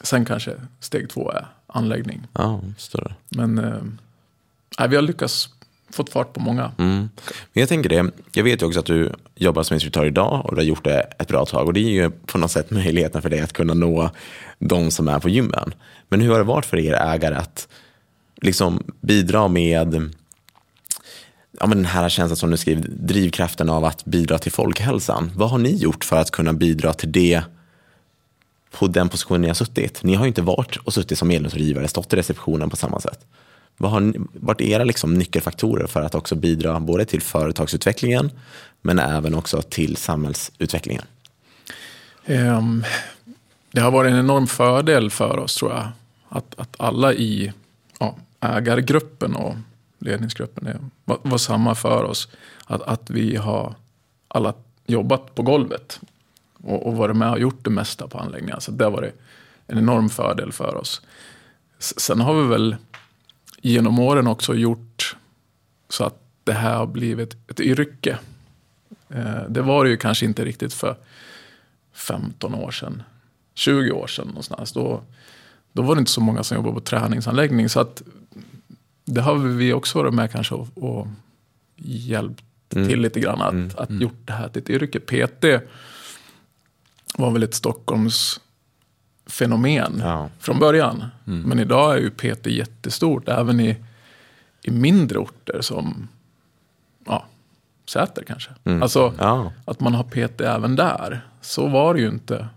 [0.00, 2.26] Sen kanske steg två är anläggning.
[2.32, 3.14] Ja, större.
[3.28, 5.48] Men eh, vi har lyckats
[5.90, 6.72] fått fart på många.
[6.78, 6.96] Mm.
[7.52, 10.50] Men jag tänker det, jag vet ju också att du jobbar som instruktör idag och
[10.50, 13.22] du har gjort det ett bra tag och det är ju på något sätt möjligheten
[13.22, 14.10] för dig att kunna nå
[14.58, 15.74] de som är på gymmen.
[16.08, 17.68] Men hur har det varit för er ägare att
[18.36, 20.14] liksom bidra med
[21.60, 25.30] ja, men den här känslan som du skriver, drivkraften av att bidra till folkhälsan.
[25.34, 27.42] Vad har ni gjort för att kunna bidra till det
[28.70, 30.02] på den positionen ni har suttit?
[30.02, 33.26] Ni har ju inte varit och suttit som medlemsrådgivare, stått i receptionen på samma sätt.
[33.76, 38.30] Vad har varit era liksom nyckelfaktorer för att också bidra både till företagsutvecklingen
[38.82, 41.04] men även också till samhällsutvecklingen?
[42.26, 42.84] Um,
[43.72, 45.88] det har varit en enorm fördel för oss tror jag.
[46.28, 47.52] Att, att alla i
[48.00, 49.54] ja, ägargruppen och
[49.98, 52.28] ledningsgruppen är, var, var, samma för oss.
[52.64, 53.74] Att, att vi har
[54.28, 54.54] alla
[54.86, 56.00] jobbat på golvet
[56.62, 58.60] och, och varit med och gjort det mesta på anläggningen.
[58.60, 59.20] Så det har varit
[59.66, 61.02] en enorm fördel för oss.
[61.78, 62.76] Sen har vi väl
[63.60, 65.16] genom åren också gjort
[65.88, 68.18] så att det här har blivit ett yrke.
[69.08, 70.96] Eh, det var det ju kanske inte riktigt för
[71.92, 73.02] 15 år sedan.
[73.54, 74.72] 20 år sedan någonstans.
[74.72, 75.02] Då,
[75.72, 77.68] då var det inte så många som jobbade på träningsanläggning.
[77.68, 78.02] Så att
[79.08, 81.06] det har vi också varit med kanske och, och
[81.76, 82.44] hjälpt
[82.74, 82.88] mm.
[82.88, 83.40] till lite grann.
[83.40, 83.70] Att, mm.
[83.76, 84.02] att mm.
[84.02, 85.00] gjort det här till ett yrke.
[85.00, 85.44] PT
[87.18, 88.40] var väl ett Stockholms
[89.26, 90.28] fenomen ja.
[90.38, 91.04] från början.
[91.26, 91.42] Mm.
[91.42, 93.76] Men idag är ju PT jättestort, även i,
[94.62, 96.08] i mindre orter som
[97.06, 97.26] ja,
[97.86, 98.50] Säter kanske.
[98.64, 98.82] Mm.
[98.82, 99.52] Alltså ja.
[99.64, 101.20] att man har PT även där.
[101.40, 102.48] Så var det ju inte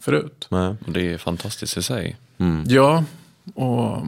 [0.00, 0.46] förut.
[0.50, 0.74] Nej.
[0.86, 2.16] Det är fantastiskt i sig.
[2.38, 2.64] Mm.
[2.66, 3.04] Ja,
[3.54, 4.02] och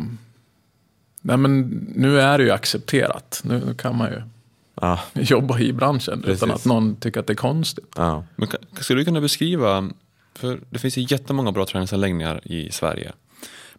[1.20, 1.60] nej men
[1.96, 3.40] nu är det ju accepterat.
[3.44, 4.22] Nu, nu kan man ju
[4.74, 5.00] ja.
[5.12, 6.42] jobba i branschen Precis.
[6.42, 7.92] utan att någon tycker att det är konstigt.
[7.96, 8.24] Ja.
[8.36, 8.48] Men,
[8.80, 9.90] skulle du kunna beskriva
[10.34, 13.12] för det finns ju jättemånga bra träningsanläggningar i Sverige.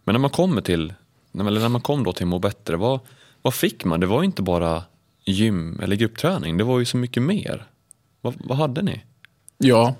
[0.04, 0.94] Men när man kommer till,
[1.34, 3.00] eller när man kom då till Må Bättre, vad,
[3.42, 4.00] vad fick man?
[4.00, 4.82] Det var ju inte bara
[5.24, 7.66] gym eller gruppträning, det var ju så mycket mer.
[8.20, 9.02] Vad, vad hade ni?
[9.58, 9.94] Ja,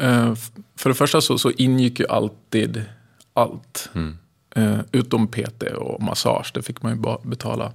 [0.00, 0.34] eh,
[0.76, 2.84] för det första så, så ingick ju alltid
[3.34, 3.90] allt.
[3.94, 4.18] Mm.
[4.54, 7.72] Eh, utom PT och massage, det fick man ju betala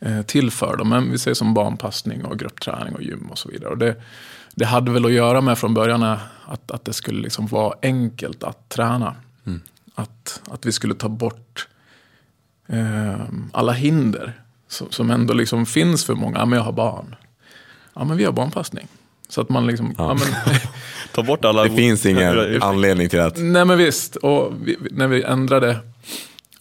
[0.00, 0.76] eh, till för.
[0.76, 0.88] Dem.
[0.88, 3.70] Men vi säger som barnpassning och gruppträning och gym och så vidare.
[3.70, 4.02] Och det,
[4.54, 8.42] det hade väl att göra med från början att, att det skulle liksom vara enkelt
[8.42, 9.16] att träna.
[9.46, 9.60] Mm.
[9.94, 11.68] Att, att vi skulle ta bort
[12.66, 13.20] eh,
[13.52, 14.32] alla hinder
[14.68, 16.38] som, som ändå liksom finns för många.
[16.38, 17.16] Ja, men jag har barn.
[17.94, 18.88] Ja, men vi har barnpassning.
[19.28, 19.94] Så att man liksom...
[19.98, 20.08] Ja.
[20.08, 20.54] Ja, men,
[21.14, 21.64] ta bort alla...
[21.64, 23.36] Det finns ingen anledning till att...
[23.36, 24.16] Nej, men visst.
[24.16, 25.80] Och vi, när vi ändrade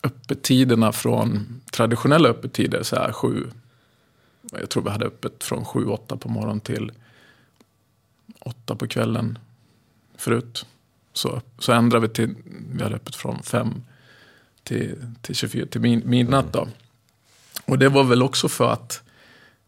[0.04, 3.48] öppettiderna från traditionella öppettider, så här sju,
[4.52, 6.92] jag tror vi hade öppet från sju, åtta på morgonen till
[8.40, 9.40] åtta på kvällen
[10.18, 10.66] förut.
[11.14, 12.36] Så, så ändrade vi till,
[12.76, 13.84] vi hade öppet från fem
[14.64, 16.68] till, till 24, till min, midnatt då.
[17.66, 19.02] Och det var väl också för att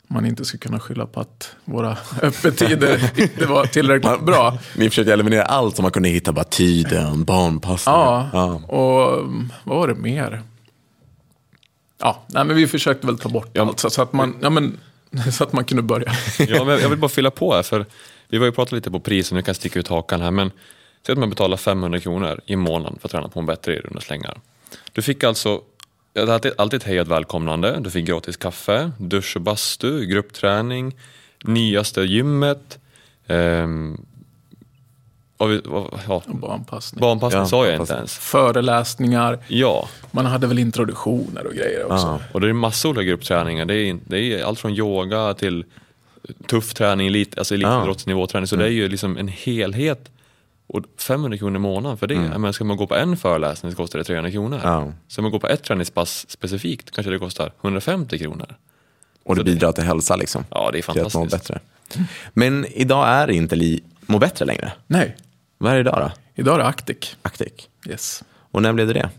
[0.07, 4.57] man inte ska kunna skylla på att våra öppettider inte var tillräckligt bra.
[4.75, 7.95] Ni försökte eliminera allt som man kunde hitta, bara tiden, barnpassning.
[7.95, 9.25] Ja, ja, och
[9.63, 10.43] vad var det mer?
[11.97, 14.79] Ja, nej, men vi försökte väl ta bort ja, allt så, att man, ja, men,
[15.31, 16.11] så att man kunde börja.
[16.39, 17.85] ja, men jag vill bara fylla på här, för
[18.27, 20.51] vi var ju pratat lite på priset, nu kan jag sticka ut hakan här, men
[21.05, 23.79] säg att man betalar 500 kronor i månaden för att träna på en bättre i
[23.79, 24.39] runda slängar.
[24.91, 25.61] Du fick alltså
[26.15, 30.95] alltid, alltid ett hejat välkomnande, du fick gratis kaffe, dusch och bastu, gruppträning,
[31.43, 32.79] nyaste gymmet,
[33.27, 34.05] ehm,
[35.37, 35.61] och vi,
[36.07, 36.23] ja.
[36.27, 37.01] Barnpassning.
[37.01, 38.17] Barnpassning ja, sa jag inte ens.
[38.17, 39.39] Föreläsningar.
[39.47, 39.89] Ja.
[40.11, 42.05] Man hade väl introduktioner och grejer också.
[42.07, 42.19] Ja.
[42.31, 43.65] Och det är massor av gruppträningar.
[43.65, 45.65] Det är, det är allt från yoga till
[46.47, 48.47] tuff träning, elit, alltså elitidrottsnivåträning.
[48.47, 48.65] Så mm.
[48.65, 50.09] det är ju liksom en helhet.
[50.67, 52.15] Och 500 kronor i månaden för det.
[52.15, 52.41] Mm.
[52.41, 54.61] Men ska man gå på en föreläsning så kostar det 300 kronor.
[54.63, 54.93] Ja.
[55.07, 58.55] Ska man gå på ett träningspass specifikt kanske det kostar 150 kronor.
[59.23, 60.45] Och det så bidrar till hälsa liksom?
[60.49, 61.15] Ja, det är fantastiskt.
[61.15, 61.59] Må bättre.
[62.33, 64.71] Men idag är inte Li Må bättre längre?
[64.87, 65.17] Nej.
[65.57, 66.11] Vad är det idag då?
[66.35, 67.15] Idag är det Actic.
[67.21, 67.53] Actic.
[67.87, 68.23] Yes.
[68.51, 69.09] Och när blev det det?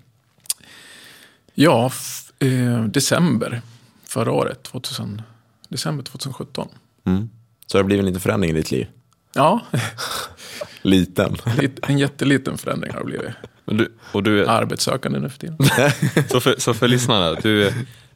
[1.54, 1.90] Ja,
[2.38, 3.62] eh, december
[4.04, 4.62] förra året.
[4.62, 5.22] 2000,
[5.68, 6.68] december 2017.
[7.06, 7.30] Mm.
[7.66, 8.86] Så har det blivit en liten förändring i ditt liv?
[9.32, 9.60] Ja.
[10.86, 11.36] Liten.
[11.82, 13.30] En jätteliten förändring har det blivit.
[13.64, 14.48] Men du, och du är...
[14.48, 15.58] Arbetssökande nu för tiden.
[16.30, 17.72] så, för, så för lyssnarna, du,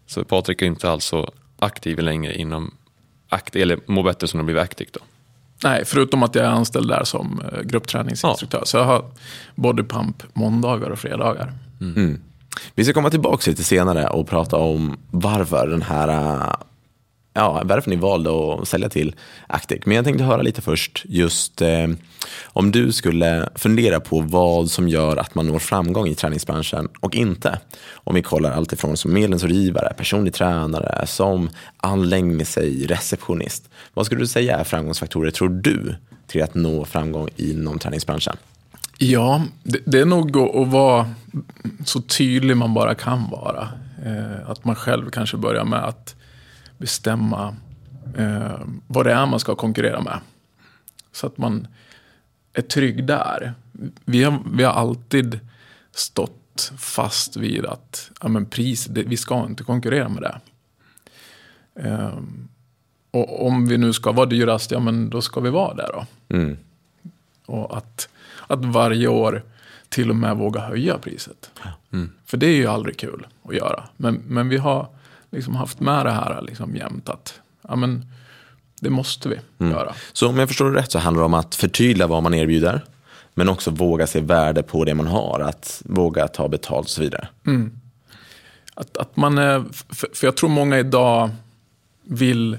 [0.07, 2.75] så Patrik är inte alls så aktiv längre inom
[3.29, 5.01] Acti, eller Må bättre som har blivit Actic då?
[5.65, 8.59] Nej, förutom att jag är anställd där som eh, gruppträningsinstruktör.
[8.59, 8.65] Ja.
[8.65, 9.05] Så jag har
[9.55, 11.53] bodypump måndagar och fredagar.
[11.81, 11.97] Mm.
[11.97, 12.21] Mm.
[12.75, 16.55] Vi ska komma tillbaka lite senare och prata om varför den här eh,
[17.41, 19.15] ja, varför ni valde att sälja till
[19.47, 19.81] Actic.
[19.85, 21.89] Men jag tänkte höra lite först just eh,
[22.45, 27.15] om du skulle fundera på vad som gör att man når framgång i träningsbranschen och
[27.15, 27.59] inte.
[27.93, 31.51] Om vi kollar allt ifrån som medlemsrådgivare, personlig tränare, som
[32.45, 33.69] sig receptionist.
[33.95, 35.95] Vad skulle du säga är framgångsfaktorer, tror du,
[36.27, 38.37] till att nå framgång inom träningsbranschen?
[38.99, 41.15] Ja, det, det är nog att vara
[41.85, 43.69] så tydlig man bara kan vara.
[44.05, 46.15] Eh, att man själv kanske börjar med att
[46.81, 47.57] bestämma
[48.17, 50.19] eh, vad det är man ska konkurrera med.
[51.13, 51.69] Så att man
[52.53, 53.55] är trygg där.
[54.05, 55.41] Vi har, vi har alltid
[55.93, 60.41] stått fast vid att ja, men pris, det, vi ska inte konkurrera med det.
[61.75, 62.49] Um,
[63.11, 66.07] och om vi nu ska vara dyrast, ja men då ska vi vara där då.
[66.37, 66.57] Mm.
[67.47, 68.09] Och att,
[68.47, 69.43] att varje år
[69.89, 71.51] till och med våga höja priset.
[71.93, 72.13] Mm.
[72.25, 73.89] För det är ju aldrig kul att göra.
[73.97, 74.89] Men, men vi har
[75.31, 78.07] liksom haft med det här liksom jämt att ja, men,
[78.81, 79.73] det måste vi mm.
[79.73, 79.95] göra.
[80.13, 82.85] Så om jag förstår det rätt så handlar det om att förtydliga vad man erbjuder.
[83.35, 85.41] Men också våga se värde på det man har.
[85.41, 87.29] Att våga ta betalt och så vidare.
[87.47, 87.81] Mm.
[88.75, 89.37] Att, att man
[89.73, 91.31] för, för jag tror många idag
[92.03, 92.59] vill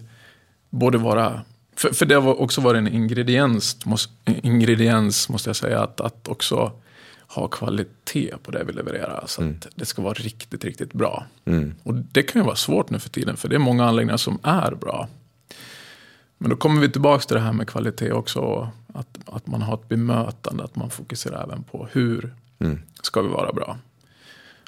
[0.70, 1.42] både vara
[1.76, 3.78] för, för det har också varit en ingrediens,
[4.26, 6.72] ingrediens måste jag säga, att, att också
[7.36, 9.24] ha kvalitet på det vi levererar.
[9.28, 9.56] Så mm.
[9.60, 11.26] att det ska vara riktigt, riktigt bra.
[11.46, 11.76] Mm.
[11.84, 14.40] Och det kan ju vara svårt nu för tiden, för det är många anläggningar som
[14.44, 15.08] är bra.
[16.38, 18.72] Men då kommer vi tillbaka till det här med kvalitet också.
[18.94, 22.80] Att, att man har ett bemötande, att man fokuserar även på hur mm.
[23.02, 23.78] ska vi vara bra.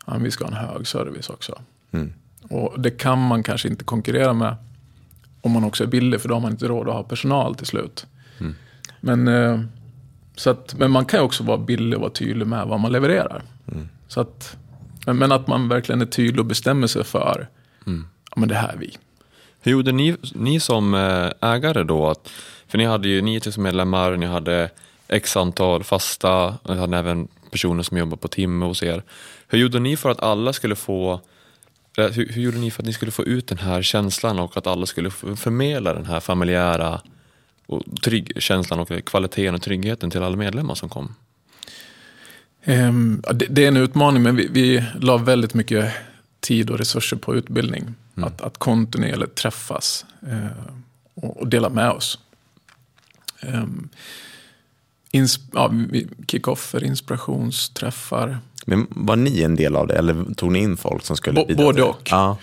[0.05, 1.61] Ja, vi ska ha en hög service också.
[1.91, 2.13] Mm.
[2.49, 4.55] Och det kan man kanske inte konkurrera med
[5.41, 7.67] om man också är billig, för då har man inte råd att ha personal till
[7.67, 8.05] slut.
[8.39, 8.55] Mm.
[9.01, 9.61] Men, eh,
[10.35, 12.91] så att, men man kan ju också vara billig och vara tydlig med vad man
[12.91, 13.43] levererar.
[13.71, 13.89] Mm.
[14.07, 14.57] Så att,
[15.05, 17.47] men att man verkligen är tydlig och bestämmer sig för,
[17.87, 18.07] mm.
[18.29, 18.97] ja men det här är vi.
[19.61, 22.15] Hur gjorde ni, ni som eh, ägare då?
[22.67, 24.69] För ni hade ju 9000 medlemmar, ni hade
[25.07, 29.03] x antal fasta, och ni hade även personer som jobbar på timme hos er.
[29.47, 31.21] Hur gjorde ni för att alla skulle få
[31.97, 34.67] hur, hur gjorde ni för att ni skulle få ut den här känslan och att
[34.67, 37.01] alla skulle förmedla den här familjära
[37.65, 41.15] och trygg, känslan och kvaliteten och tryggheten till alla medlemmar som kom?
[42.65, 45.93] Um, det, det, är en utmaning, men vi, vi la väldigt mycket
[46.39, 47.83] tid och resurser på utbildning.
[48.17, 48.27] Mm.
[48.27, 50.47] Att, att kontinuerligt träffas uh,
[51.13, 52.19] och, och, dela med oss.
[53.41, 53.89] Um,
[55.11, 55.71] ins, ja,
[56.27, 61.17] kick-offer, inspirationsträffar, men var ni en del av det eller tog ni in folk som
[61.17, 61.63] skulle bidra?
[61.63, 62.09] Både och.
[62.11, 62.37] Ja.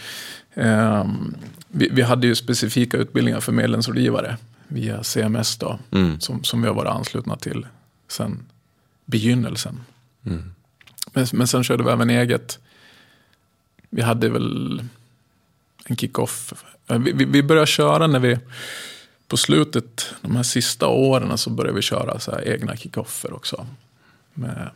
[0.54, 1.34] Um,
[1.68, 4.36] vi, vi, hade ju specifika utbildningar för medlemsrådgivare
[4.70, 6.20] via CMS då, mm.
[6.20, 7.66] som, som vi har varit anslutna till
[8.08, 8.42] sedan
[9.04, 9.80] begynnelsen.
[10.26, 10.52] Mm.
[11.12, 12.58] Men, men sen körde vi även eget.
[13.90, 14.82] Vi hade väl
[15.84, 16.64] en kick-off.
[16.86, 18.38] Vi, vi, vi började köra när vi
[19.28, 23.66] på slutet, de här sista åren, så började vi köra så egna kick-offer också.
[24.34, 24.70] Med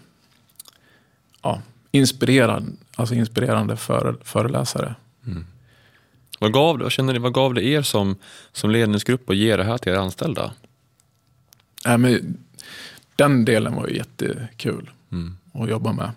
[1.42, 4.94] ja, inspirerande, alltså inspirerande före, föreläsare.
[5.26, 5.46] Mm.
[6.38, 8.16] Vad, gav, vad, känner ni, vad gav det er som,
[8.52, 10.52] som ledningsgrupp att ge det här till era anställda?
[11.86, 12.38] Äh, men,
[13.16, 15.36] den delen var ju jättekul mm.
[15.52, 16.10] att jobba med.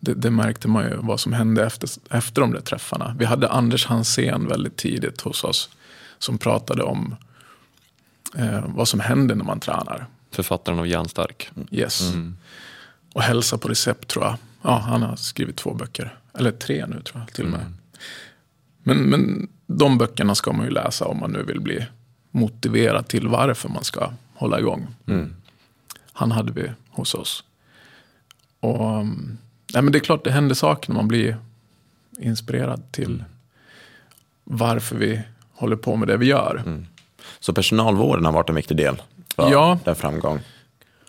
[0.00, 3.16] Det, det, märkte man ju vad som hände efter, efter de där träffarna.
[3.18, 5.68] Vi hade Anders Hansén väldigt tidigt hos oss
[6.18, 7.16] som pratade om
[8.36, 10.06] eh, vad som händer när man tränar.
[10.30, 11.50] Författaren av Järnstark.
[11.70, 12.00] Yes.
[12.00, 12.36] Mm
[13.16, 14.36] och hälsa på recept tror jag.
[14.62, 16.18] Ja, han har skrivit två böcker.
[16.38, 17.60] Eller tre nu tror jag till och med.
[17.60, 17.76] Mm.
[18.86, 21.86] Men, men de böckerna ska man ju läsa om man nu vill bli
[22.30, 24.86] motiverad till varför man ska hålla igång.
[25.06, 25.34] Mm.
[26.12, 27.44] Han hade vi hos oss.
[28.60, 29.38] Och mm,
[29.74, 31.36] nej, men det är klart det händer saker när man blir
[32.18, 33.24] inspirerad till mm.
[34.44, 35.22] varför vi
[35.52, 36.62] håller på med det vi gör.
[36.66, 36.86] Mm.
[37.40, 39.02] Så personalvården har varit en viktig del
[39.36, 39.78] för ja.
[39.84, 40.40] den framgång?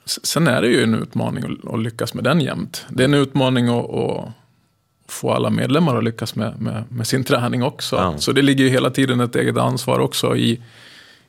[0.05, 2.85] Sen är det ju en utmaning att lyckas med den jämt.
[2.89, 4.29] Det är en utmaning att, att
[5.07, 7.95] få alla medlemmar att lyckas med, med, med sin träning också.
[7.95, 8.17] Ja.
[8.17, 10.61] Så det ligger ju hela tiden ett eget ansvar också i,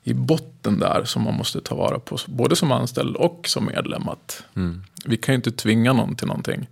[0.05, 2.17] i botten där som man måste ta vara på.
[2.27, 4.09] Både som anställd och som medlem.
[4.09, 4.83] Att mm.
[5.05, 6.67] Vi kan ju inte tvinga någon till någonting.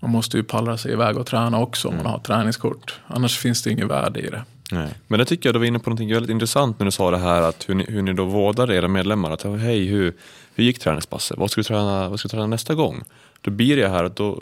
[0.00, 2.04] Man måste ju pallra sig iväg och träna också om mm.
[2.04, 3.00] man har träningskort.
[3.06, 4.44] Annars finns det inget värde i det.
[4.72, 4.88] Nej.
[5.06, 7.18] Men det tycker jag du var inne på något väldigt intressant när du sa det
[7.18, 9.30] här att hur ni, hur ni då vårdar era medlemmar.
[9.30, 10.14] Att hej, hur,
[10.54, 11.38] hur gick träningspasset?
[11.38, 13.02] Vad ska du träna, vad ska du träna nästa gång?
[13.40, 14.40] Då blir det här att då,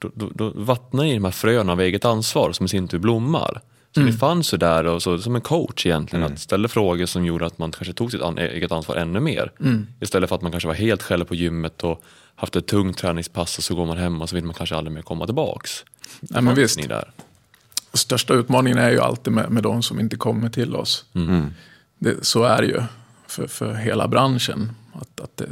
[0.00, 2.98] då, då, då vattnar ni de här fröna av eget ansvar som i sin tur
[2.98, 3.60] blommar.
[3.94, 4.12] Så mm.
[4.12, 6.34] ni fanns ju där och så, som en coach egentligen, mm.
[6.34, 9.52] att ställa frågor som gjorde att man kanske tog sitt an, eget ansvar ännu mer.
[9.60, 9.86] Mm.
[10.00, 12.02] Istället för att man kanske var helt själv på gymmet och
[12.34, 14.94] haft ett tungt träningspass och så går man hem och så vill man kanske aldrig
[14.94, 15.84] mer komma tillbaks.
[16.20, 16.78] Nej, men visst.
[16.78, 17.10] Ni där
[17.92, 21.04] största utmaningen är ju alltid med, med de som inte kommer till oss.
[21.14, 21.50] Mm.
[21.98, 22.82] Det, så är det ju
[23.26, 24.72] för, för hela branschen.
[24.92, 25.48] Att, att det,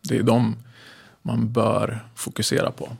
[0.00, 0.56] det är de
[1.22, 2.96] man bör fokusera på.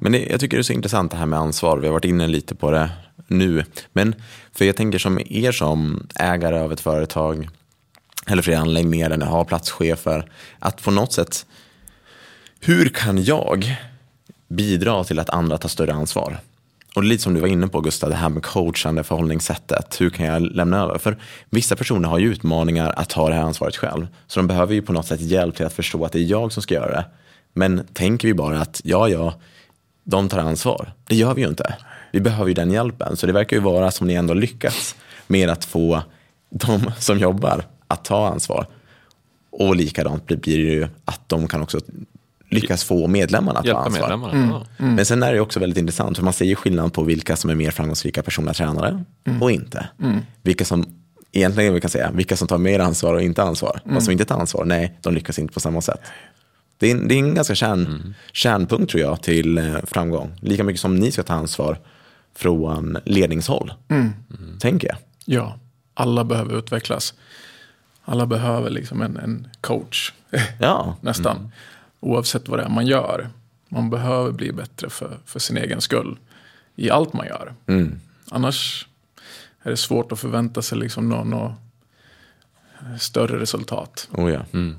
[0.00, 1.78] Men det, jag tycker det är så intressant det här med ansvar.
[1.78, 2.90] Vi har varit inne lite på det
[3.26, 3.64] nu.
[3.92, 4.14] Men
[4.52, 7.48] för jag tänker som er som ägare av ett företag
[8.26, 10.30] eller flera anläggningar där ni har platschefer.
[10.58, 11.46] Att på något sätt,
[12.60, 13.76] hur kan jag
[14.48, 16.40] bidra till att andra tar större ansvar?
[16.96, 20.00] och lite som du var inne på Gustav, det här med coachande förhållningssättet.
[20.00, 20.98] Hur kan jag lämna över?
[20.98, 21.18] För
[21.50, 24.06] vissa personer har ju utmaningar att ta det här ansvaret själv.
[24.26, 26.52] Så de behöver ju på något sätt hjälp till att förstå att det är jag
[26.52, 27.04] som ska göra det.
[27.52, 29.34] Men tänker vi bara att ja, ja,
[30.08, 30.92] de tar ansvar.
[31.06, 31.74] Det gör vi ju inte.
[32.12, 33.16] Vi behöver ju den hjälpen.
[33.16, 34.96] Så det verkar ju vara som ni ändå lyckats
[35.26, 36.02] med att få
[36.50, 38.66] de som jobbar att ta ansvar.
[39.50, 41.80] Och likadant blir det ju att de kan också
[42.50, 44.00] lyckas få medlemmarna att ta ansvar.
[44.00, 44.32] medlemmarna.
[44.32, 44.50] Mm.
[44.50, 44.64] Ja.
[44.76, 47.50] Men sen är det också väldigt intressant, för man ser ju skillnad på vilka som
[47.50, 49.04] är mer framgångsrika personliga tränare
[49.40, 49.88] och inte.
[50.42, 50.86] Vilka som,
[51.32, 53.80] egentligen vi kan säga, vilka som tar mer ansvar och inte ansvar.
[53.84, 56.00] De som inte tar ansvar, nej, de lyckas inte på samma sätt.
[56.78, 60.32] Det är, en- det är en ganska kärn, kärnpunkt tror jag till eh, framgång.
[60.40, 61.78] Lika mycket som ni ska ta ansvar
[62.34, 63.72] från ledningshåll,
[64.60, 64.96] tänker jag.
[65.24, 65.58] Ja,
[65.94, 67.14] alla behöver utvecklas.
[68.04, 70.12] Alla behöver liksom en, en coach,
[70.60, 71.52] Ja, nästan.
[72.00, 73.28] Oavsett vad det är man gör.
[73.68, 76.18] Man behöver bli bättre för, för sin egen skull.
[76.76, 77.54] I allt man gör.
[77.66, 78.00] mm.
[78.30, 78.86] Annars
[79.62, 81.54] är det svårt att förvänta sig liksom något nå
[83.00, 84.08] större resultat.
[84.12, 84.40] Oh, ja.
[84.50, 84.74] Vill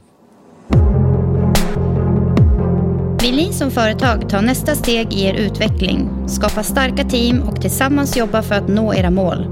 [3.47, 8.43] ni som företag ta nästa steg i er utveckling, skapa starka team och tillsammans jobba
[8.43, 9.45] för att nå era mål?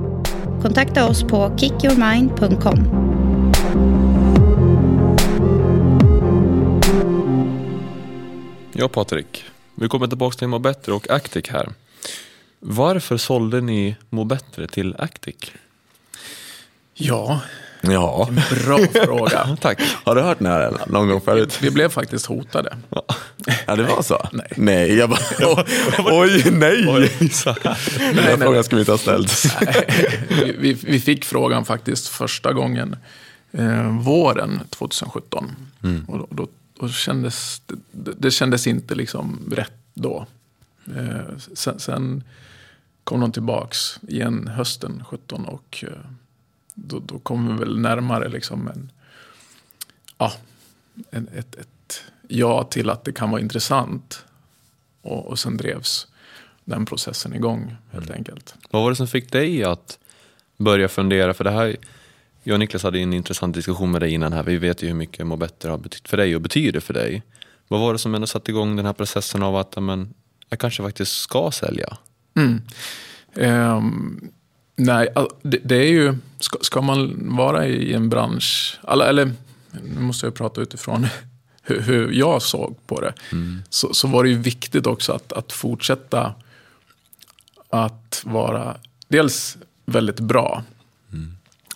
[0.61, 2.77] Kontakta oss på kickyourmind.com.
[8.73, 9.43] Ja Patrik,
[9.75, 11.69] vi kommer tillbaka till Må Bättre och Actic här.
[12.59, 15.51] Varför sålde ni Må Bättre till Actic?
[16.93, 17.41] Ja,
[17.91, 18.29] ja.
[18.65, 19.57] bra fråga.
[19.61, 19.81] Tack.
[20.03, 21.59] Har du hört den här någon gång förut?
[21.61, 22.77] Vi blev faktiskt hotade.
[23.67, 24.27] Ja, det var så?
[24.31, 24.47] Nej.
[24.55, 25.19] Nej, jag bara,
[26.05, 26.83] oj, nej.
[28.13, 29.45] Den här frågan skulle vi inte ha ställt.
[30.29, 32.95] vi, vi, vi fick frågan faktiskt första gången
[33.51, 35.55] eh, våren 2017.
[36.07, 36.47] Och då, då,
[36.79, 37.61] då kändes
[37.91, 40.27] det, det kändes inte liksom rätt då.
[40.95, 42.23] Eh, sen, sen
[43.03, 45.89] kom de tillbaks igen hösten 17 och eh,
[46.75, 48.91] då, då kom vi väl närmare liksom en,
[50.17, 50.33] ja,
[51.11, 54.25] en, ett, ett ja till att det kan vara intressant.
[55.01, 56.07] Och, och sen drevs
[56.63, 58.55] den processen igång helt enkelt.
[58.69, 59.99] Vad var det som fick dig att
[60.57, 61.33] börja fundera?
[61.33, 61.75] För det här,
[62.43, 64.43] jag och Niklas hade en intressant diskussion med dig innan här.
[64.43, 67.23] Vi vet ju hur mycket Må Bättre har betytt för dig och betyder för dig.
[67.67, 70.13] Vad var det som ändå satte igång den här processen av att men,
[70.49, 71.97] jag kanske faktiskt ska sälja?
[72.35, 72.61] Mm.
[73.35, 74.31] Ehm,
[74.75, 75.07] nej,
[75.41, 79.31] det, det är ju, ska, ska man vara i en bransch, eller, eller
[79.71, 81.07] nu måste jag prata utifrån
[81.61, 83.13] hur, hur jag såg på det,
[83.69, 86.33] så, så var det ju viktigt också att, att fortsätta
[87.69, 90.63] att vara dels väldigt bra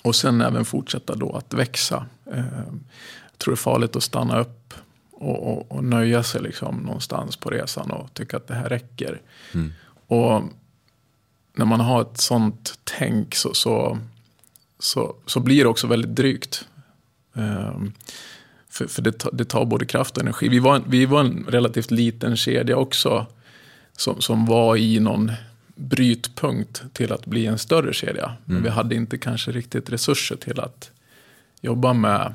[0.01, 2.05] och sen även fortsätta då att växa.
[2.33, 2.83] Ehm,
[3.31, 4.73] jag tror det är farligt att stanna upp
[5.11, 9.21] och, och, och nöja sig liksom någonstans på resan och tycka att det här räcker.
[10.07, 10.43] Och
[11.53, 13.97] när man har ett sånt tänk så, så,
[14.79, 16.67] så, så blir det också väldigt drygt.
[17.35, 17.93] Ehm,
[18.69, 20.49] för för det, det tar både kraft och energi.
[20.49, 23.25] Vi var, en, vi var en relativt liten kedja också
[23.97, 25.31] som, som var i någon
[25.75, 28.33] brytpunkt till att bli en större kedja.
[28.45, 30.91] Men vi hade inte kanske riktigt resurser till att
[31.61, 32.33] jobba med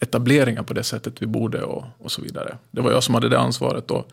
[0.00, 2.58] etableringar på det sättet vi borde och, och så vidare.
[2.70, 4.04] Det var jag som hade det ansvaret då.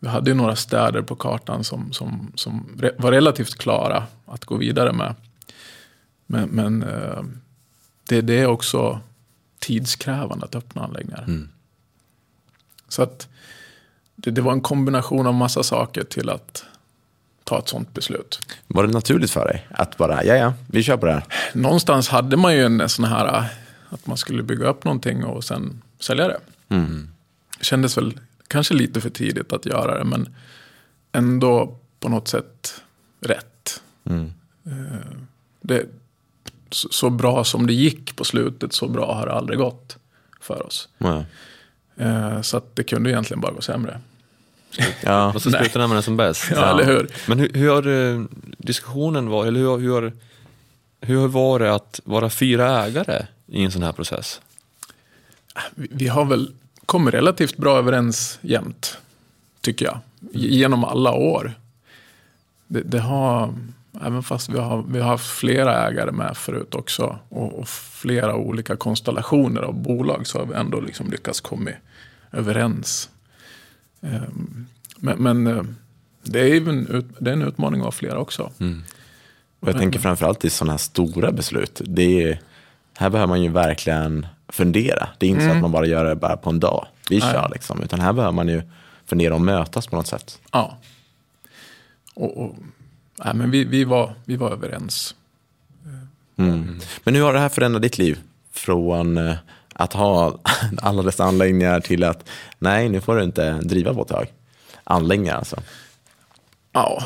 [0.00, 4.56] Vi hade ju några städer på kartan som, som, som var relativt klara att gå
[4.56, 5.14] vidare med.
[6.26, 7.22] Men, men eh,
[8.08, 9.00] det, det är också
[9.58, 11.48] tidskrävande att öppna anläggningar.
[12.88, 13.28] Så att
[14.16, 16.64] det, det var en kombination av massa saker till att
[17.44, 18.40] ta ett sånt beslut.
[18.66, 21.24] Var det naturligt för dig att bara, ja ja, vi kör på det här?
[21.54, 23.44] Någonstans hade man ju en sån här
[23.88, 26.40] att man skulle bygga upp någonting och sen sälja det.
[27.60, 28.20] Kändes väl
[28.50, 30.34] kanske lite för tidigt att göra det men
[31.12, 32.74] ändå på något sätt
[33.20, 33.82] rätt.
[34.04, 34.22] Eh,
[35.60, 35.86] Det,
[36.68, 39.96] så bra som det gick på slutet, så bra har det aldrig gått
[40.40, 40.88] för oss.
[40.98, 41.24] Ja.
[41.96, 44.00] Eh, Så att det kunde egentligen bara gå sämre.
[45.04, 45.32] Ja.
[45.34, 46.44] Och så slutar man som bäst.
[46.50, 47.08] Ja, eller hur?
[47.28, 48.24] Men hur, hur har eh,
[48.58, 50.12] diskussionen varit, eller hur, hur, har-
[51.00, 54.40] hur var det att vara fyra ägare i en sån här process?
[55.74, 56.52] Vi vi har väl
[56.90, 58.98] kommit relativt bra överens jämt,
[59.60, 59.98] tycker jag.
[60.32, 61.52] Genom alla år.
[62.66, 63.54] Det, det har,
[64.02, 68.34] även fast vi har, vi har haft flera ägare med förut också och, och flera
[68.36, 71.70] olika konstellationer av bolag så har vi ändå liksom lyckats komma
[72.32, 73.10] överens.
[74.02, 74.66] Ehm,
[74.96, 75.62] Men, men eh,
[76.22, 78.50] det är en, det är en utmaning av flera också.
[79.60, 81.80] Och jag tänker framförallt i sådana här stora beslut.
[81.84, 82.40] Det är,
[83.00, 85.08] här behöver man ju verkligen fundera.
[85.18, 86.86] Det är inte så att man bara gör det bara på en dag.
[87.10, 87.82] Vi kör liksom.
[87.82, 88.62] Utan här behöver man ju
[89.06, 90.40] fundera och mötas på något sätt.
[90.52, 90.78] Ja.
[92.14, 92.56] Och, och
[93.24, 95.14] nej, men vi, vi, var, vi var överens.
[96.36, 96.80] Mm.
[97.04, 98.18] Men hur har det här förändrat ditt liv?
[98.52, 99.36] Från eh,
[99.74, 100.38] att ha
[100.82, 102.28] alla dessa anläggningar till att
[102.58, 104.32] nej, nu får du inte driva båthög.
[104.84, 105.56] Anläggningar alltså.
[106.72, 107.02] Ja,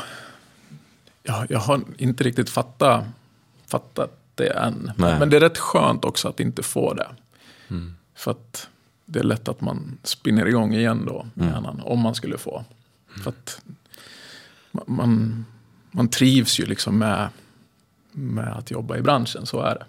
[1.23, 3.03] jag, jag har inte riktigt fattat,
[3.67, 4.91] fattat det än.
[4.97, 5.19] Nej.
[5.19, 7.07] Men det är rätt skönt också att inte få det.
[8.15, 8.67] För att
[9.05, 12.65] det är lätt att man spinner igång igen då, med hjärnan, om man skulle få.
[13.23, 13.61] För att
[14.71, 15.45] ma- man,
[15.91, 17.29] man trivs ju liksom med,
[18.11, 19.85] med att jobba i branschen, så är det.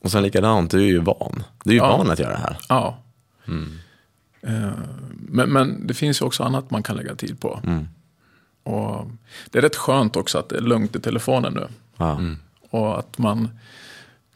[0.00, 1.42] Och sen likadant, du är ju van.
[1.64, 1.96] Du är ju Ja.
[1.96, 2.56] van att göra det här.
[2.68, 2.98] Ja.
[4.40, 4.72] Eh,
[5.28, 7.60] Men, men det finns ju också annat man kan lägga tid på.
[8.62, 9.06] Och
[9.50, 11.68] det är rätt skönt också att det är lugnt i telefonen nu.
[11.96, 12.20] Ja.
[12.74, 13.48] Och att man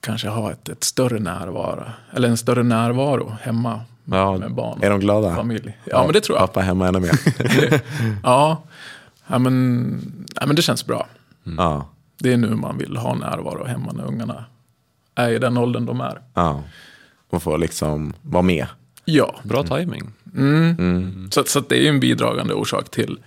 [0.01, 4.82] kanske har ett, ett större närvaro, eller en större närvaro hemma Ja, med barn.
[4.82, 5.34] är de glada?
[5.36, 5.78] Familj.
[5.84, 6.47] Ja, men det tror jag.
[6.47, 7.11] Pappa hemma ännu mer.
[8.22, 8.62] Ja,
[9.26, 11.07] ja, men, ja, men det känns bra.
[11.57, 11.89] ja.
[12.18, 14.45] Det är nu man vill ha närvaro hemma när ungarna
[15.14, 16.20] är i den åldern de är.
[16.34, 16.62] ja.
[17.30, 18.66] Och få liksom vara med.
[19.05, 20.12] Ja, Bra timing.
[21.30, 23.18] så, så att det är ju en bidragande orsak till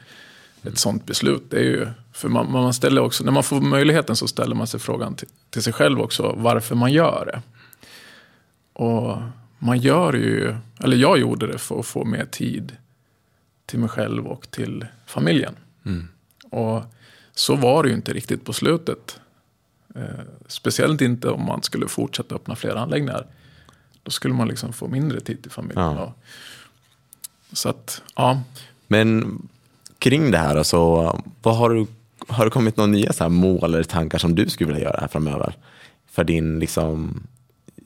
[0.63, 1.43] ett sånt beslut.
[1.49, 4.67] Det är ju, för man, man ställer också, när man får möjligheten så ställer man
[4.67, 7.41] sig frågan till, till sig själv också varför man gör det.
[8.73, 9.17] Och
[9.59, 12.77] man gör ju, eller jag gjorde det för att få mer tid
[13.65, 15.55] till mig själv och till familjen.
[16.51, 16.83] Och
[17.33, 19.19] så var det ju inte riktigt på slutet.
[19.95, 23.27] Eh, speciellt inte om man skulle fortsätta öppna fler anläggningar.
[24.03, 25.85] Då skulle man liksom få mindre tid till familjen.
[25.85, 26.13] Ja.
[27.51, 28.41] Så att, ja.
[28.87, 29.41] Men
[29.99, 30.77] kring det här, alltså,
[31.41, 31.87] vad har, du,
[32.27, 35.07] har det kommit några nya så här mål eller tankar som du skulle vilja göra
[35.07, 35.55] framöver?
[36.11, 37.23] För din, liksom,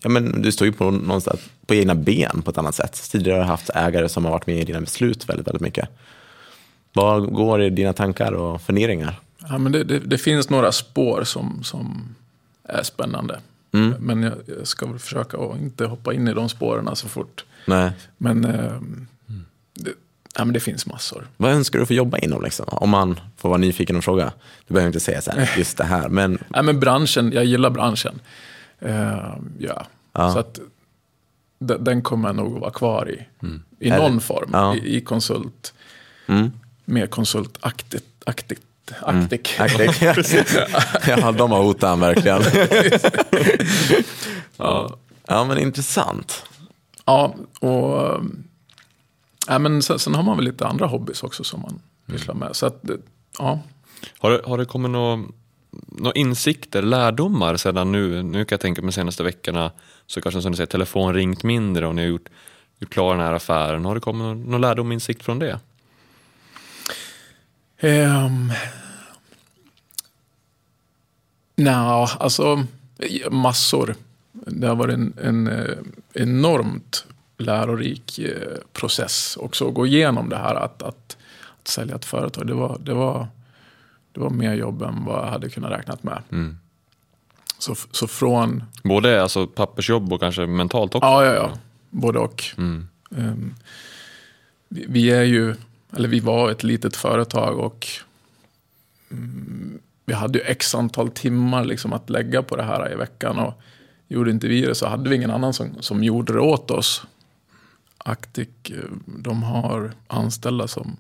[0.02, 3.10] ja, men du står ju på, någonstans, på egna ben på ett annat sätt.
[3.12, 5.90] Tidigare har du haft ägare som har varit med i dina beslut väldigt, väldigt mycket.
[6.94, 9.20] Vad går i dina tankar och funderingar?
[9.50, 12.16] Ja, men det, det, det finns några spår som, som
[12.64, 13.40] är spännande.
[14.00, 17.46] Men jag, jag ska väl försöka att inte hoppa in i de spåren så fort.
[17.66, 17.92] Nej.
[18.18, 18.82] Men, eh,
[19.74, 19.92] det,
[20.38, 21.28] ja, men det finns massor.
[21.38, 22.44] Vad önskar du få jobba inom?
[22.44, 22.66] Liksom?
[22.70, 24.34] Om man får vara nyfiken och fråga.
[24.68, 26.10] Du behöver inte säga så här, just det här.
[26.10, 28.20] Men Ja, men branschen, jag gillar branschen.
[28.80, 29.86] Eh, ja.
[30.14, 30.34] Ja.
[30.34, 30.60] Så att
[31.60, 33.26] de- den kommer jag nog att vara kvar i.
[33.80, 34.50] I Är någon det- form.
[34.54, 34.76] Ja.
[34.76, 35.74] I, I konsult.
[36.28, 36.52] Mm.
[36.86, 38.06] Mer konsultaktigt.
[38.26, 38.62] Aktigt,
[39.02, 39.50] aktig.
[41.08, 42.42] ja, de har hotat han verkligen.
[44.58, 44.98] ja.
[45.28, 46.44] ja, men intressant.
[47.06, 48.22] Ja, och eh,
[49.48, 52.56] ja, men sen, sen har man väl lite andra hobbys också som man pysslar med.
[52.56, 53.00] Så att, det-
[53.40, 53.60] ja.
[54.20, 55.24] Har det, har det kommit några
[55.88, 58.24] nå insikter, lärdomar sedan nu?
[58.24, 59.72] Nu kan jag tänka mig de senaste veckorna
[60.08, 62.30] så kanske som du säger telefon ringt mindre och ni har gjort,
[62.80, 63.86] gjort klar den här affären.
[63.86, 65.60] Har det kommit någon, någon lärdom och insikt från det?
[67.82, 68.52] Um,
[71.56, 72.64] Nja, alltså
[73.32, 73.96] massor.
[74.32, 75.78] Det har varit en, en eh,
[76.14, 77.06] enormt
[77.38, 81.18] lärorik eh, process också att gå igenom det här att, att,
[81.62, 82.48] att sälja ett företag.
[82.48, 83.28] Det var, det, var,
[84.12, 86.22] det var mer jobb än vad jag hade kunnat räknat med.
[87.58, 91.08] Så, så från Både alltså pappersjobb och kanske mentalt också?
[91.08, 91.52] Ja, ja, ja.
[91.90, 92.44] Både och.
[92.58, 92.88] Mm.
[93.18, 93.56] Ehm,
[94.70, 95.56] vi, vi är ju,
[95.96, 97.88] eller vi var ett litet företag och
[99.12, 103.40] mm, vi hade ju x antal timmar liksom att lägga på det här i veckan.
[103.40, 103.62] Och
[104.08, 107.06] gjorde inte vi det så hade vi ingen annan som, som gjorde det åt oss.
[108.08, 108.76] Actic, eh,
[109.06, 110.98] de har anställda som,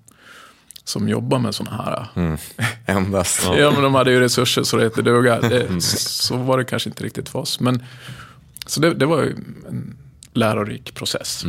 [0.84, 2.08] som jobbar med sådana här.
[2.86, 3.43] Endast.
[3.43, 3.72] Ja.
[3.72, 5.41] men de hade ju resurser så det hette duga.
[5.41, 7.60] Det, så var det kanske inte riktigt för oss.
[7.60, 7.84] Men,
[8.66, 9.30] så det, det var ju
[9.70, 9.97] en
[10.34, 11.45] lärorik process.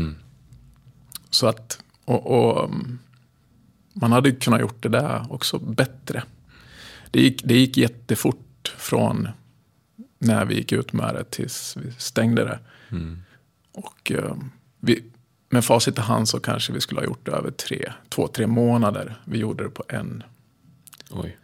[1.30, 2.98] Så att, och, och um,
[3.92, 6.22] man hade kunnat gjort det där också bättre.
[7.10, 9.28] Det gick, det gick jättefort från
[10.18, 12.58] när vi gick ut med det tills vi stängde det.
[13.72, 14.50] Och um,
[14.80, 15.04] vi,
[15.48, 18.46] med facit i hand så kanske vi skulle ha gjort det över tre, två, tre
[18.46, 19.16] månader.
[19.24, 20.22] Vi gjorde det på en.
[21.10, 21.36] Oj.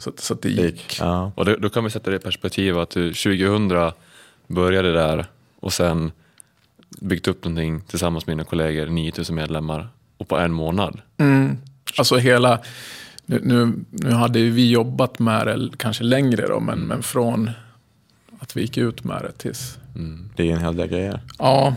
[0.00, 0.60] Så, att- så att det gick.
[0.60, 0.98] gick.
[1.00, 1.32] Ja.
[1.36, 3.92] Och det, då kan vi sätta det i perspektiv att du 2000
[4.46, 5.26] började där
[5.60, 6.12] och sen
[7.00, 11.00] byggt upp någonting tillsammans med dina kollegor, 9000 medlemmar och på en månad.
[11.16, 11.56] Mm.
[11.98, 12.60] Alltså hela,
[13.26, 17.50] nu, nu, nu hade vi jobbat med det kanske längre då, men, men från
[18.38, 19.78] att vi gick ut med det tills,
[20.36, 21.20] Det är en hel del grejer.
[21.38, 21.74] ja,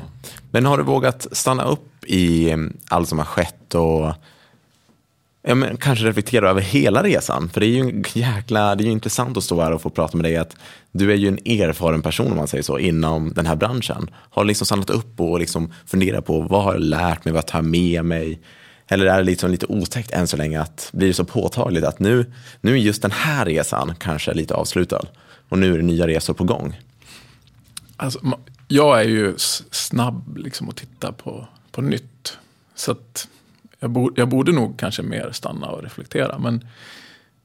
[0.51, 4.13] Men har du vågat stanna upp i mm, allt som har skett och
[5.41, 7.49] ja, men kanske reflektera över hela resan?
[7.49, 9.89] För det är ju en jäkla, det är ju intressant att stå här och få
[9.89, 10.55] prata med dig att
[10.91, 14.09] du är ju en erfaren person om man säger så inom den här branschen.
[14.13, 17.57] Har liksom stannat upp och liksom funderat på vad har jag lärt mig, vad tar
[17.57, 18.39] jag med mig?
[18.87, 21.99] Eller är det liksom lite otäckt än så länge att blir det så påtagligt att
[21.99, 25.01] nu, nu är just den här resan kanske lite avslutad
[25.49, 26.79] och nu är det nya resor på gång?
[28.03, 28.19] Alltså,
[28.67, 29.33] jag är ju
[29.71, 32.37] snabb liksom att titta på, på nytt.
[32.75, 33.27] Så att
[33.79, 36.39] jag, bo, jag borde nog kanske mer stanna och reflektera.
[36.39, 36.67] Men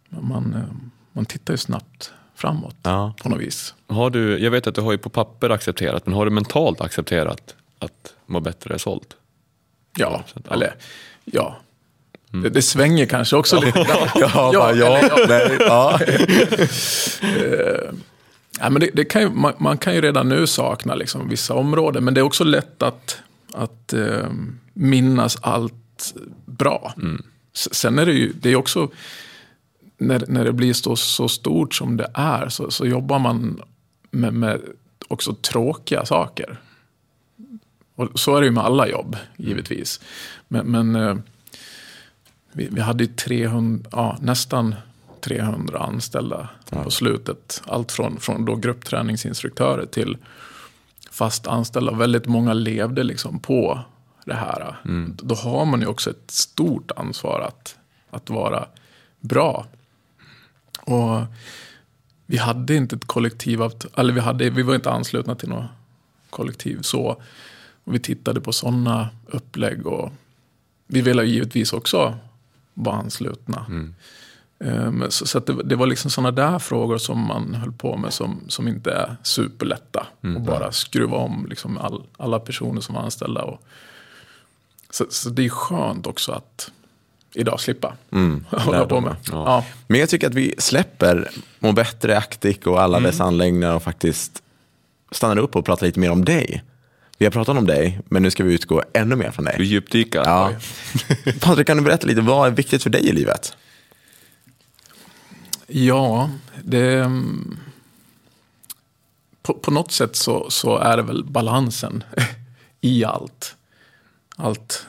[0.09, 0.75] man, eh,
[1.13, 3.15] man tittar ju snabbt framåt Ja.
[3.23, 3.75] på något vis.
[3.87, 6.81] Har du, jag vet att du har ju på papper accepterat, men har du mentalt
[6.81, 9.17] accepterat att må bättre är sålt?
[9.97, 10.41] Ja, Ja.
[10.41, 10.53] Mm.
[10.53, 10.75] eller
[11.25, 11.57] ja.
[12.31, 13.79] Det, det svänger kanske också lite.
[13.89, 15.27] Ja, Ja, bara, ja, eller ja.
[15.29, 16.01] nej, ja.
[18.61, 21.55] Ja, men det, det kan ju, man, man kan ju redan nu sakna liksom vissa
[21.55, 23.19] områden, men det är också lätt att,
[23.55, 24.27] att eh,
[24.75, 26.15] minnas allt
[26.47, 26.95] bra.
[27.55, 28.91] S- Sen är det ju det är också,
[29.99, 33.63] när, när det blir så, så stort som det är, så, så jobbar man
[34.11, 34.61] med, med
[35.09, 36.61] också tråkiga saker.
[37.95, 40.01] Och så är det ju med alla jobb, givetvis.
[40.49, 41.17] Men, men eh,
[42.53, 44.75] vi, vi hade ju 300, ja, nästan
[45.21, 47.63] 300 anställda på slutet.
[47.67, 50.17] Allt från, från då gruppträningsinstruktörer till
[51.11, 51.93] fast anställda.
[51.93, 53.81] Väldigt många levde liksom på
[54.25, 54.77] det här.
[55.23, 57.77] Då har man ju också ett stort ansvar att,
[58.11, 58.67] att vara
[59.21, 59.67] bra.
[60.81, 61.21] Och
[62.27, 65.71] vi hade inte ett kollektivavtal, eller vi, hade, vi var inte anslutna till något
[66.31, 67.23] kollektiv så.
[67.85, 70.13] Och vi tittade på sådana upplägg och
[70.87, 72.19] vi ville givetvis också
[72.75, 73.67] vara anslutna.
[73.69, 73.95] Men
[75.09, 78.13] Så, så att det, det var liksom sådana där frågor som man höll på med
[78.13, 80.07] som, som inte är superlätta.
[80.37, 83.43] Och bara skruva om liksom all, alla personer som var anställda.
[83.43, 83.63] Och,
[84.91, 86.71] så, så det är skönt också att
[87.35, 87.95] idag slippa
[88.51, 89.17] hålla på med.
[89.31, 89.65] Ja.
[89.87, 91.29] Men jag tycker att vi släpper
[91.59, 94.43] Må bättre, Actic och alla dess anläggningar och faktiskt
[95.11, 96.65] stannar upp och pratar lite mer om dig.
[97.19, 99.67] Vi har pratat om dig, men nu ska vi utgå ännu mer från Du dig.
[99.67, 100.23] djupdyka?
[100.25, 100.53] Ja.
[101.41, 103.57] Patrik, kan du berätta lite, vad är viktigt för dig i livet?
[105.71, 106.31] Ja,
[106.65, 106.95] det...
[107.01, 107.59] mm,
[109.43, 112.05] På, på något sätt så, så är det väl balansen
[112.81, 113.57] i allt.
[114.37, 114.87] Allt,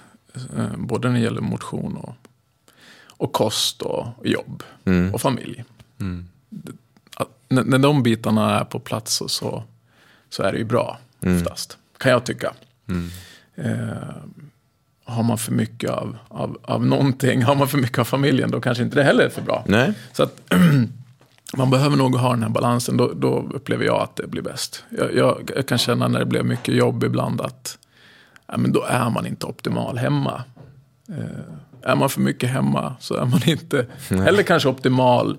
[0.58, 2.16] eh, både när det gäller motion och,
[3.08, 4.64] och kost och jobb
[5.14, 5.64] och familj.
[7.16, 9.64] Att, när, när de bitarna är på plats så, så,
[10.30, 10.98] så är det ju bra
[11.40, 12.54] oftast, kan jag tycka.
[13.56, 14.16] Eh,
[15.10, 18.62] har man för mycket av, av, av någonting, har man för mycket av familjen, då
[18.62, 19.64] kanske inte det heller är för bra.
[19.68, 19.94] Nej.
[20.14, 20.42] Så att
[21.58, 24.84] man behöver nog ha den här balansen, då, då upplever jag att det blir bäst.
[24.98, 27.78] Jag, jag, jag kan känna när det blir mycket jobb ibland att
[28.48, 30.44] ja, men då är man inte optimal hemma.
[31.10, 35.38] Eh, är man för mycket hemma så är man inte heller kanske optimal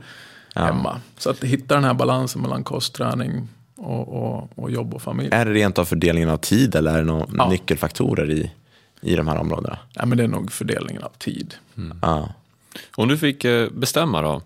[0.55, 1.01] hemma.
[1.19, 5.29] Så att hitta den här balansen mellan kostträning och, och, och jobb och familj.
[5.33, 7.49] Är det rent av fördelningen av tid eller är det några Ja.
[7.49, 8.51] nyckelfaktorer i,
[9.01, 9.79] i de här områdena?
[9.93, 11.55] Ja, men det är nog fördelningen av tid.
[12.03, 12.35] Ja.
[12.95, 14.43] Om du fick eh, bestämma då,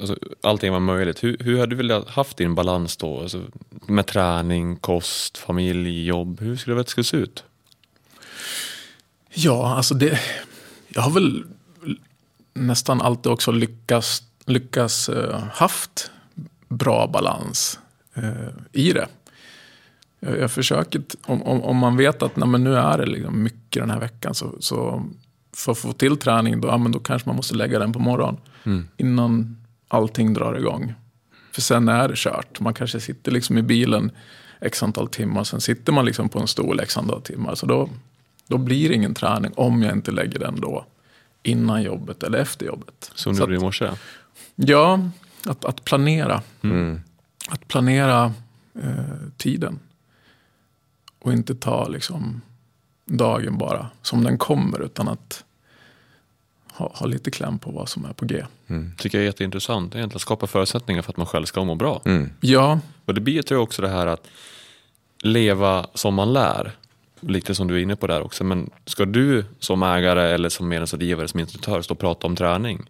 [0.00, 3.20] alltså, allting var möjligt, hur, hur hade du velat haft din balans då?
[3.20, 3.42] Alltså,
[3.86, 7.44] med träning, kost, familj, jobb, hur skulle det se ut?
[9.30, 10.20] Ja, alltså det...
[10.88, 11.44] Jag har väl
[12.54, 16.10] nästan alltid också lyckats, lyckats eh, haft
[16.68, 17.78] bra balans
[18.14, 19.08] eh, i det.
[20.20, 23.82] Jag, jag försöker, om, om, om man vet att nej, nu är det liksom mycket
[23.82, 25.04] den här veckan så, så
[25.56, 27.98] för att få till träning då, ja, men då kanske man måste lägga den på
[27.98, 28.40] morgonen.
[28.96, 29.56] Innan
[29.88, 30.94] allting drar igång.
[31.52, 32.60] För sen är det kört.
[32.60, 34.10] Man kanske sitter liksom i bilen
[34.60, 35.44] x antal timmar.
[35.44, 37.54] Sen sitter man liksom på en stol x antal timmar.
[37.54, 37.90] Så då,
[38.46, 40.86] då blir det ingen träning om jag inte lägger den då
[41.42, 43.10] innan jobbet eller efter jobbet.
[43.14, 43.90] Som du gjorde i morse?
[44.54, 45.00] ja,
[45.46, 46.42] att, att planera.
[47.48, 48.32] Att planera
[48.82, 48.92] eh,
[49.36, 49.78] tiden.
[51.18, 52.40] Och inte ta liksom
[53.04, 54.82] dagen bara som den kommer.
[54.82, 55.44] Utan att
[56.72, 58.44] ha, ha lite kläm på vad som är på G.
[58.96, 59.94] tycker jag är jätteintressant.
[59.94, 62.02] Egentligen att skapa förutsättningar för att man själv ska må bra.
[62.40, 64.28] Ja, Och det blir tror jag också det här att
[65.22, 66.72] leva som man lär.
[67.20, 68.44] Lite som du är inne på där också.
[68.44, 72.86] Men ska du som ägare eller som medlemsrådgivare, som instruktör stå och prata om träning.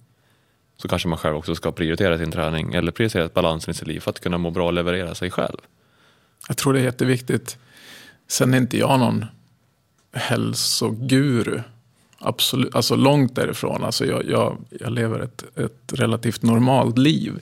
[0.77, 4.01] Så kanske man själv också ska prioritera sin träning eller prioritera balansen i sitt liv
[4.01, 5.57] för att kunna må bra och leverera sig själv.
[6.49, 7.59] Jag tror det är jätteviktigt.
[8.29, 9.25] Sen är inte jag någon
[10.13, 11.61] hälsoguru.
[12.19, 13.85] Absolut, alltså långt därifrån.
[13.85, 17.33] Alltså jag, jag, jag lever ett, ett relativt normalt liv.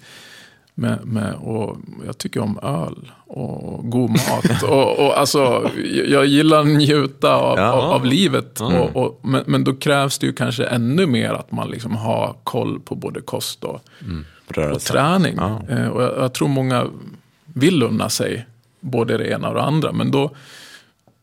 [0.78, 1.76] Med, med, och
[2.06, 4.62] jag tycker om öl och god mat.
[4.68, 5.70] och, och alltså,
[6.06, 7.72] jag gillar att njuta av, Ja.
[7.72, 8.60] av, av livet.
[8.60, 12.36] Och, och, men, men då krävs det ju kanske ännu mer att man liksom har
[12.44, 13.80] koll på både kost och, och
[14.56, 14.92] Rörelse.
[14.92, 15.34] träning.
[15.36, 15.62] Ja.
[15.68, 16.86] Eh, Och jag, jag tror många
[17.46, 18.46] vill unna sig
[18.80, 19.92] både det ena och det andra.
[19.92, 20.30] Men då,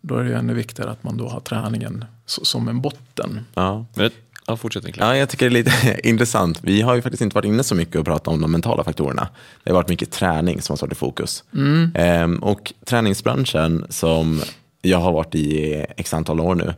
[0.05, 3.39] då är det ännu viktigare att man då har träningen som en botten.
[3.53, 3.85] Ja.
[3.93, 4.11] Men det,
[4.47, 4.97] ja, fortsätt.
[4.97, 6.59] Ja, jag tycker det är lite intressant.
[6.61, 9.27] Vi har ju faktiskt inte varit inne så mycket och pratat om de mentala faktorerna.
[9.63, 11.43] Det har varit mycket träning som har stått i fokus.
[11.95, 14.41] Ehm, och träningsbranschen som
[14.81, 16.73] jag har varit i x antal år nu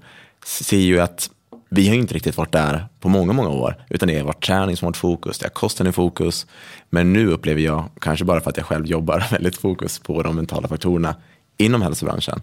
[0.45, 1.29] ser ju att
[1.69, 3.75] vi har inte riktigt varit där på många, många år.
[3.89, 6.47] Utan det har varit träning som har varit fokus, det har kosten i fokus.
[6.89, 10.35] Men nu upplever jag, kanske bara för att jag själv jobbar väldigt fokus på de
[10.35, 11.15] mentala faktorerna
[11.57, 12.41] inom hälsobranschen,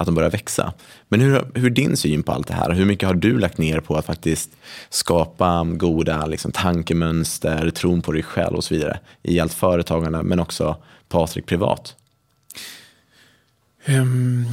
[0.00, 0.72] att de börjar växa.
[1.08, 2.70] Men hur, hur är din syn på allt det här?
[2.70, 4.50] Hur mycket har du lagt ner på att faktiskt
[4.90, 10.40] skapa goda liksom, tankemönster, tron på dig själv och så vidare i allt företagande, men
[10.40, 10.76] också
[11.08, 11.96] Patrik privat?
[13.84, 14.44] Ehm,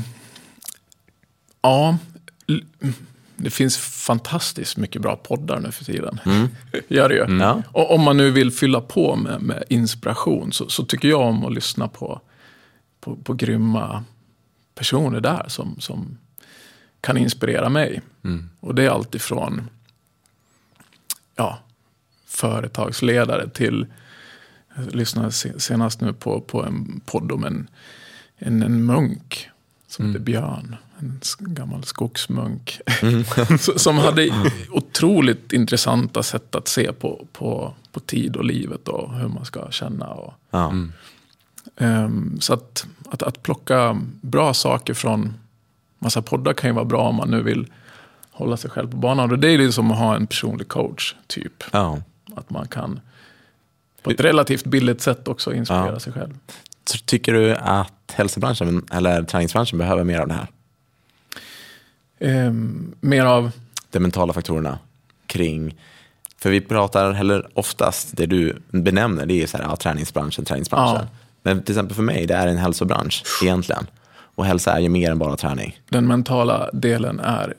[1.62, 1.98] ja,
[3.36, 6.20] det finns fantastiskt mycket bra poddar nu för tiden.
[6.88, 7.38] Gör det ju.
[7.40, 7.62] Ja.
[7.72, 11.46] Och om man nu vill fylla på med, med inspiration så, så tycker jag om
[11.46, 12.22] att lyssna på,
[13.02, 14.04] på, på grymma
[14.78, 16.18] personer där som, som
[17.02, 18.02] kan inspirera mig.
[18.60, 19.70] Och det är allt ifrån
[21.36, 21.60] ja,
[22.26, 23.86] företagsledare till,
[24.76, 27.68] jag lyssnade se- senast nu på, på en podd om en,
[28.38, 29.50] en, en munk
[29.88, 30.76] som heter Björn.
[31.00, 32.80] En gammal skogsmunk.
[33.60, 34.30] Så- som hade
[34.70, 39.72] otroligt intressanta sätt att se på, på, på tid och livet och hur man ska
[39.72, 40.08] känna.
[40.08, 40.74] Och, Ja.
[41.78, 45.34] Ehm, så att, att, att plocka bra saker från
[46.00, 47.68] massa poddar kan ju vara bra om man nu vill
[48.32, 49.32] hålla sig själv på banan.
[49.32, 51.64] Och det är ju som att ha en personlig coach, typ.
[51.72, 52.02] Ja.
[52.36, 53.00] Att man kan
[54.02, 56.00] på ett relativt billigt sätt också inspirera Ja.
[56.00, 56.38] sig själv.
[57.06, 60.48] Tycker du att hälsobranschen eller träningsbranschen behöver mer av det här?
[62.20, 63.52] Ehm, mer av,
[63.92, 64.80] de mentala faktorerna
[65.26, 65.76] kring,
[66.38, 71.08] för vi pratar heller oftast, det du benämner, det är så här, ja, träningsbranschen, träningsbranschen.
[71.12, 71.18] Ja.
[71.48, 73.88] Men till exempel för mig, det är en hälsobransch egentligen.
[74.36, 75.80] Och hälsa är ju mer än bara träning.
[75.90, 77.54] den mentala delen är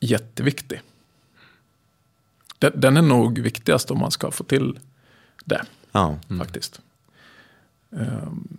[0.00, 0.80] jätteviktig.
[2.58, 4.78] Den, den är nog viktigast om man ska få till
[5.44, 5.62] det.
[5.92, 6.80] Ja, faktiskt.
[7.92, 8.56] Ehm,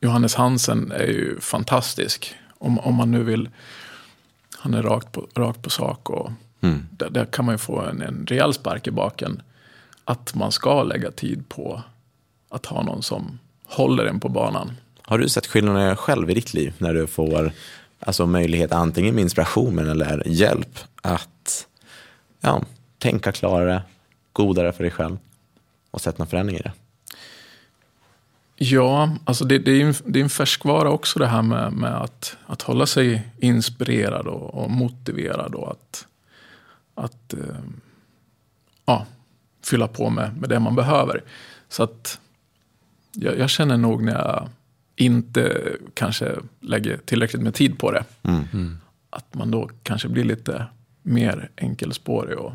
[0.00, 2.34] Johannes Hansen är ju fantastisk.
[2.58, 3.48] Om, om man nu vill,
[4.58, 6.86] han är rakt på, rakt på sak och Mm.
[6.90, 9.42] där, där kan man ju få en, en rejäl spark i baken.
[10.04, 11.82] Att man ska lägga tid på
[12.48, 14.72] att ha någon som håller en på banan.
[15.02, 17.52] Har du sett skillnader själv i ditt liv när du får
[18.00, 21.66] alltså, möjlighet antingen med inspiration eller hjälp att
[22.40, 22.62] ja,
[22.98, 23.82] tänka klarare,
[24.32, 25.18] godare för dig själv
[25.90, 26.72] och sätta någon förändring i det?
[28.58, 32.02] Ja, alltså det, det, är en, det är en färskvara också det här med, med
[32.02, 36.06] att, att hålla sig inspirerad och, och motiverad och att,
[36.94, 37.40] att eh,
[38.86, 39.06] ja,
[39.64, 41.22] fylla på med, med det man behöver.
[41.68, 42.20] Så att
[43.16, 44.48] jag, jag känner nog när jag
[44.96, 48.04] inte kanske lägger tillräckligt med tid på det,
[49.10, 50.66] att man då kanske blir lite
[51.02, 52.52] mer enkelspårig och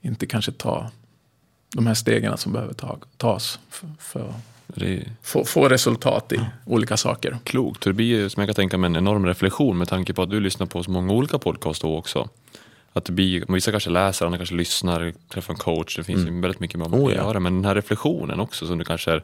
[0.00, 0.90] inte kanske tar
[1.74, 4.34] de här stegen som behöver ta, tas för, för
[4.74, 7.38] är få, få resultat i olika saker.
[7.44, 7.82] klokt.
[7.82, 10.30] Det blir ju, som jag kan tänka mig, en enorm reflektion med tanke på att
[10.30, 12.28] du lyssnar på så många olika podcast då också.
[12.96, 15.96] Att det blir, vissa kanske läser, andra kanske lyssnar, träffar en coach.
[15.96, 17.24] Det finns ju väldigt mycket man Oh, kan ja.
[17.24, 17.40] göra.
[17.40, 19.22] Men den här reflektionen också som du kanske är,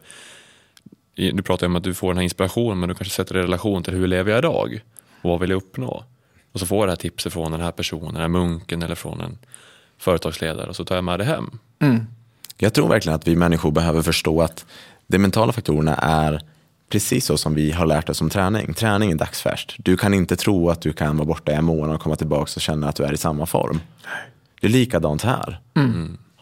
[1.15, 3.43] du pratar om att du får den här inspirationen men du kanske sätter det i
[3.43, 4.81] relation till hur lever jag idag?
[5.23, 6.05] Och vad vill jag uppnå?
[6.53, 8.95] Och så får jag det här tipset från den här personen, den här munken eller
[8.95, 9.39] från en
[9.99, 11.51] företagsledare och så tar jag med det hem.
[12.57, 14.67] Jag tror verkligen att vi människor behöver förstå att
[15.07, 16.43] de mentala faktorerna är
[16.93, 18.75] precis så som vi har lärt oss om träning.
[18.75, 19.75] Träning är dagsfärskt.
[19.79, 22.53] Du kan inte tro att du kan vara borta i en månad och komma tillbaka
[22.57, 23.81] och känna att du är i samma form.
[24.61, 25.61] Det är likadant här.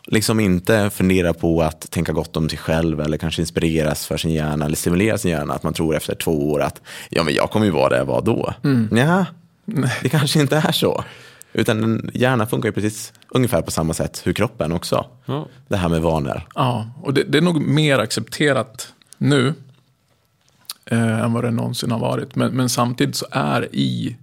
[0.06, 4.30] Liksom inte fundera på att tänka gott om sig själv eller kanske inspireras för sin
[4.30, 6.80] hjärna eller stimulera sin hjärna att man tror efter två år att
[7.10, 8.54] ja men jag kommer ju vara där jag var då.
[8.90, 9.26] Nja,
[10.02, 11.04] det kanske inte är så.
[11.52, 15.06] Utan en hjärna funkar ju precis ungefär på samma sätt hur kroppen också.
[15.26, 15.46] Ja.
[15.68, 16.42] Det här med vanor.
[16.54, 19.54] Ja, och det, det är nog mer accepterat nu
[20.90, 22.36] eh, än vad det någonsin har varit.
[22.36, 24.16] Men, men samtidigt så är i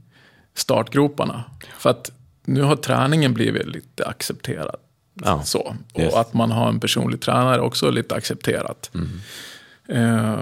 [0.56, 1.44] startgroparna.
[1.78, 2.12] För att
[2.46, 4.76] nu har träningen blivit lite accepterad.
[5.24, 5.42] Ja.
[5.44, 5.76] Så.
[5.94, 6.14] Och Yes.
[6.14, 8.92] att man har en personlig tränare också lite accepterat.
[9.90, 10.38] Eh,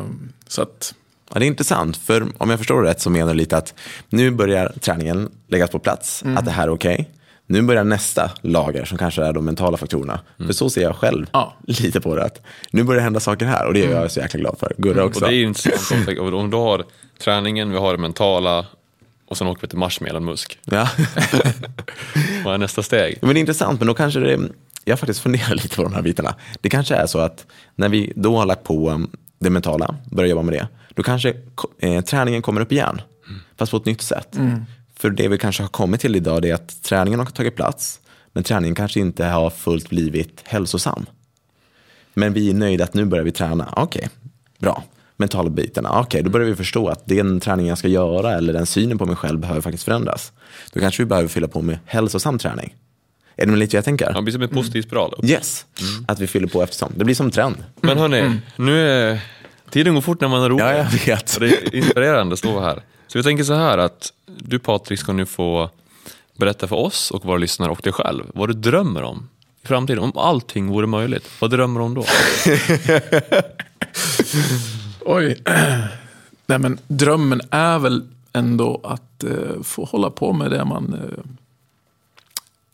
[0.48, 0.94] så att,
[1.34, 3.74] Ja, det är intressant, för om jag förstår rätt så menar du lite att
[4.10, 7.10] nu börjar träningen läggas på plats, att det här är okej.
[7.48, 10.20] Nu börjar nästa lager som kanske är de mentala faktorerna.
[10.38, 11.54] För så ser jag själv Ja.
[11.68, 12.24] lite på det.
[12.24, 12.42] Att
[12.72, 14.74] nu börjar det hända saker här och det är jag så jäkla glad för.
[14.78, 15.24] Gurra också.
[15.26, 16.08] Och det är ju intressant.
[16.20, 16.86] om- Om du har
[17.24, 18.66] träningen, vi har det mentala
[19.28, 20.60] och sen åker vi till Mars med Elon Musk.
[20.66, 20.90] Ja.
[22.46, 23.18] Vad är nästa steg?
[23.22, 24.40] Men det är intressant, men då kanske det,
[24.86, 26.36] jag faktiskt funderar lite på de här bitarna.
[26.62, 30.30] Det kanske är så att när vi då har lagt på um, det mentala, börjar
[30.30, 31.34] jobba med det, då kanske
[31.80, 33.02] eh, träningen kommer upp igen.
[33.58, 34.38] fast på ett nytt sätt.
[35.00, 38.00] För det vi kanske har kommit till idag är att träningen har tagit plats,
[38.34, 41.06] men träningen kanske inte har fullt blivit hälsosam.
[42.14, 43.74] Men vi är nöjda att nu börjar vi träna.
[43.76, 44.10] Okej,
[44.58, 44.84] bra.
[45.18, 46.00] Mentala bitarna.
[46.00, 49.06] Okej, då börjar vi förstå att den träningen jag ska göra eller den synen på
[49.06, 50.32] mig själv behöver faktiskt förändras.
[50.74, 52.76] Då kanske vi behöver fylla på med hälsosam träning.
[53.36, 54.06] Är det med lite jag tänker?
[54.06, 55.14] Ja, det blir som en positiv spiral.
[55.18, 55.28] Då.
[55.28, 55.66] Yes,
[56.08, 56.94] att vi fyller på eftersom.
[56.96, 57.56] Det blir som trend.
[57.82, 59.20] Men hörni, nu är
[59.70, 60.66] tiden går fort när man har roligt.
[60.66, 61.40] Ja, jag vet.
[61.40, 62.84] Det är inspirerande att stå här.
[63.16, 65.70] Så vi tänker så här att du Patrik ska nu få
[66.34, 69.30] berätta för oss och våra lyssnare och dig själv vad du drömmer om
[69.64, 70.04] i framtiden.
[70.04, 72.06] Om allting vore möjligt, vad drömmer du om då?
[75.06, 75.42] Oj.
[76.46, 78.04] Nej, men drömmen är väl
[78.34, 80.94] ändå att eh, få hålla på med det man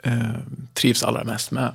[0.04, 0.36] eh, eh,
[0.74, 1.72] trivs allra mest med.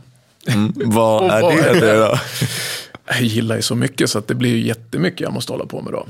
[0.46, 0.72] Mm.
[0.76, 1.42] Vad är
[1.74, 1.96] det det?
[1.96, 2.18] då?
[3.08, 5.82] Jag gillar ju så mycket så att det blir ju jättemycket jag måste hålla på
[5.82, 6.06] med då.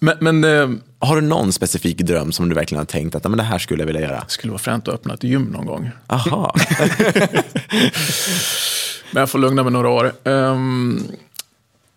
[0.00, 3.28] Men, men eh, Har du någon specifik dröm som du verkligen har tänkt att "Ja,
[3.30, 4.20] men det här skulle jag vilja göra?
[4.24, 5.90] det skulle vara fränt att öppna ett gym någon gång.
[6.06, 6.54] Aha.
[9.12, 10.12] Men jag får lugna mig några år.
[10.24, 11.02] Um,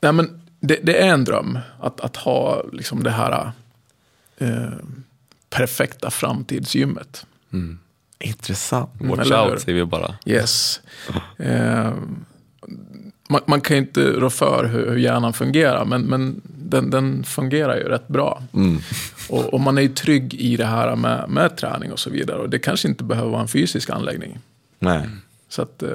[0.02, 3.52] nej, men det, det är en dröm att, att ha liksom det här
[4.38, 4.50] eh,
[5.50, 7.26] perfekta framtidsgymmet.
[8.20, 8.90] Intressant.
[9.00, 10.16] Watch eller out säger vi bara.
[10.26, 10.80] Yes.
[11.38, 12.26] Ehm,
[13.30, 16.42] man, man kan ju inte rå för hur, hur hjärnan fungerar, men, men
[16.72, 18.44] den, den fungerar ju rätt bra.
[19.30, 22.38] Och, och man är ju trygg i det här med, med träning och så vidare.
[22.38, 24.40] Och det kanske inte behöver vara en fysisk anläggning.
[24.80, 25.02] Nej.
[25.50, 25.90] Så att, eh,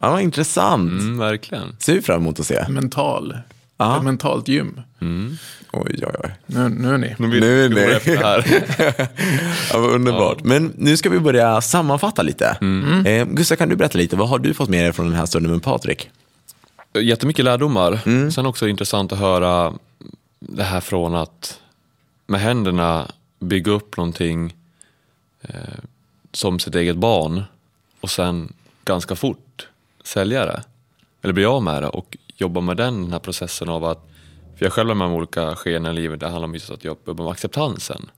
[0.00, 0.90] Ja, vad intressant.
[0.90, 1.76] Mm, verkligen.
[1.78, 2.64] Ser vi fram emot att se.
[2.68, 3.36] mental.
[3.76, 3.96] Ja.
[3.96, 4.80] Ett mentalt gym.
[5.72, 6.30] Oj, oj, oj.
[6.46, 7.14] Nu, nu är ni.
[7.18, 8.44] Nu, Nu är det här.
[9.72, 10.44] Ja, vad underbart.
[10.44, 12.56] Men nu ska vi börja sammanfatta lite.
[13.06, 14.16] Eh, Gustav, kan du berätta lite?
[14.16, 16.10] Vad har du fått med dig från den här stunden med Patrik?
[16.94, 18.00] Jättemycket lärdomar.
[18.30, 19.72] Sen också intressant att höra
[20.48, 21.60] det här från att
[22.26, 24.54] med händerna bygga upp någonting
[25.40, 25.54] eh,
[26.32, 27.42] som sitt eget barn
[28.00, 28.52] och sen
[28.84, 29.68] ganska fort
[30.04, 30.62] sälja det.
[31.22, 34.08] Eller bli av med det och jobba med den, den här processen av att,
[34.58, 36.84] för jag själv är med om olika skeden i livet, det handlar om just att
[36.84, 38.10] jobba med acceptansen.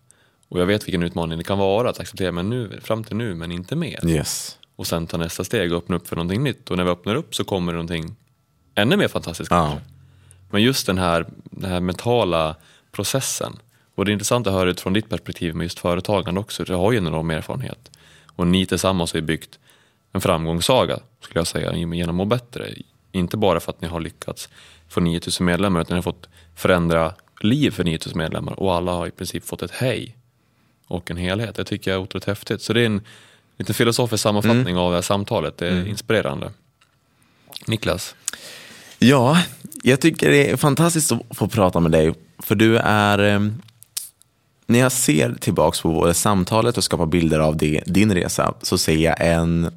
[0.49, 3.35] Och jag vet vilken utmaning det kan vara att acceptera men nu, fram till nu
[3.35, 4.59] men inte mer Yes.
[4.77, 6.71] och sen ta nästa steg och öppna upp för någonting nytt.
[6.71, 8.17] Och när vi öppnar upp så kommer det någonting
[8.75, 9.51] ännu mer fantastiskt.
[9.51, 9.69] Ja.
[9.71, 9.94] kanske.
[10.55, 12.57] Men just den här, den här mentala
[12.93, 13.57] processen.
[13.95, 16.65] Och det är intressant att höra utifrån ditt perspektiv med just företagande också.
[16.65, 17.91] Du har ju en enorm erfarenhet.
[18.37, 19.59] Och ni tillsammans har ju byggt
[20.13, 22.69] en framgångssaga, skulle jag säga, genom att bättre.
[23.13, 24.49] Inte bara för att ni har lyckats
[24.89, 28.61] få 9000 medlemmar, utan ni har fått förändra liv för 9000 medlemmar.
[28.61, 30.17] Och alla har i princip fått ett hej
[30.87, 31.55] och en helhet.
[31.55, 32.63] Det tycker jag är otroligt häftigt.
[32.63, 33.03] Så det är en
[33.59, 35.59] lite filosofisk sammanfattning av det här samtalet.
[35.59, 36.51] Det är inspirerande.
[37.67, 38.15] Niklas?
[38.99, 39.39] Ja,
[39.87, 42.15] jag tycker det är fantastiskt att få prata med dig.
[42.39, 43.41] För du är, eh,
[44.67, 48.79] när jag ser tillbaka på både samtalet och skapar bilder av det, din resa, så
[48.79, 49.71] ser jag en,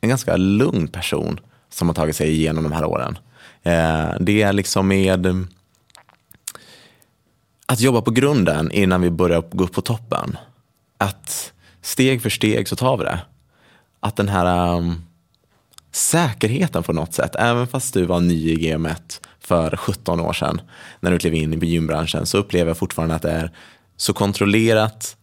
[0.00, 3.18] en ganska lugn person som har tagit sig igenom de här åren.
[3.62, 5.46] Eh, det är liksom med
[7.66, 10.36] att jobba på grunden innan vi börjar gå upp på toppen.
[10.98, 11.52] Att
[11.82, 13.20] steg för steg så tar vi det.
[14.00, 15.06] Att den här um,
[15.96, 20.60] säkerheten på något sätt, även fast du var ny i GM1 för 17 år sedan,
[21.00, 23.50] när du klev in i gymbranschen, så upplever jag fortfarande att det är
[23.96, 25.16] så kontrollerat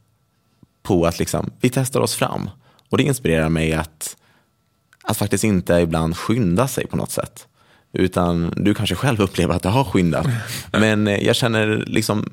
[0.84, 2.49] på att liksom, vi testar oss fram.
[2.89, 4.17] Och det inspirerar mig att,
[5.03, 7.47] att faktiskt inte ibland skynda sig på något sätt.
[7.91, 10.28] Utan du kanske själv upplever att du har skyndat.
[10.71, 12.30] Men eh, jag känner liksom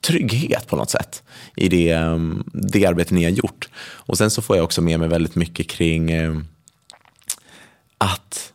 [0.00, 1.22] trygghet på något sätt
[1.56, 3.68] i det, um, det arbete ni har gjort.
[3.82, 6.34] Och sen så får jag också med mig väldigt mycket kring eh,
[8.02, 8.52] att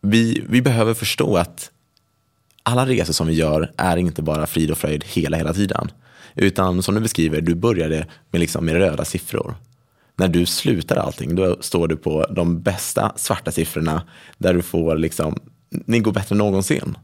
[0.00, 1.70] vi, vi behöver förstå att
[2.62, 5.90] alla resor som vi gör är inte bara frid och fröjd hela, hela tiden.
[6.34, 9.54] Utan som du beskriver, du började med, liksom, med röda siffror.
[10.16, 14.02] När du slutar allting, då står du på de bästa svarta siffrorna
[14.38, 15.38] där du får liksom,
[15.70, 16.96] ni går bättre än någonsin.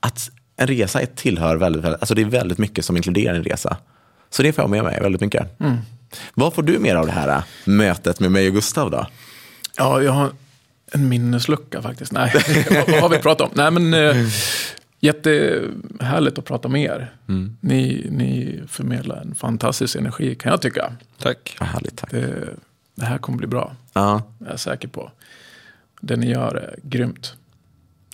[0.00, 3.44] Att en resa är tillhör väldigt, väldigt, alltså det är väldigt mycket som inkluderar en
[3.44, 3.76] resa.
[4.30, 5.58] Så det får jag med mig väldigt mycket.
[6.34, 9.06] Vad får du mer av det här äh, mötet med mig och Gustav då?
[9.76, 10.30] Ja, jag har
[10.92, 12.12] en minneslucka faktiskt.
[12.12, 12.32] Nej,
[12.70, 13.52] vad, vad har vi pratat om?
[13.54, 14.26] Nej, men eh,
[15.00, 17.14] jättehärligt att prata med er.
[17.60, 20.92] Ni, ni förmedlar en fantastisk energi kan jag tycka.
[21.18, 21.56] Tack.
[21.60, 22.10] Ja, härligt, tack.
[22.10, 22.48] Det,
[22.94, 23.76] det här kommer bli bra.
[23.92, 25.10] Ja, Jag är säker på.
[26.00, 27.34] Det ni gör är grymt.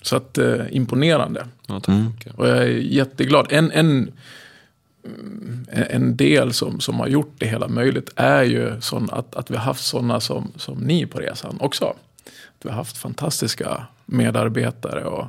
[0.01, 1.47] Så att eh, imponerande.
[1.67, 2.33] Ja, tack mycket.
[2.35, 3.47] Och jag är jätteglad.
[3.49, 4.11] En, en,
[5.05, 9.51] mm, en del som, som har gjort det hela möjligt är ju sån att, att
[9.51, 11.95] vi har haft sådana som, som ni på resan också.
[12.63, 15.27] Vi har haft fantastiska medarbetare och,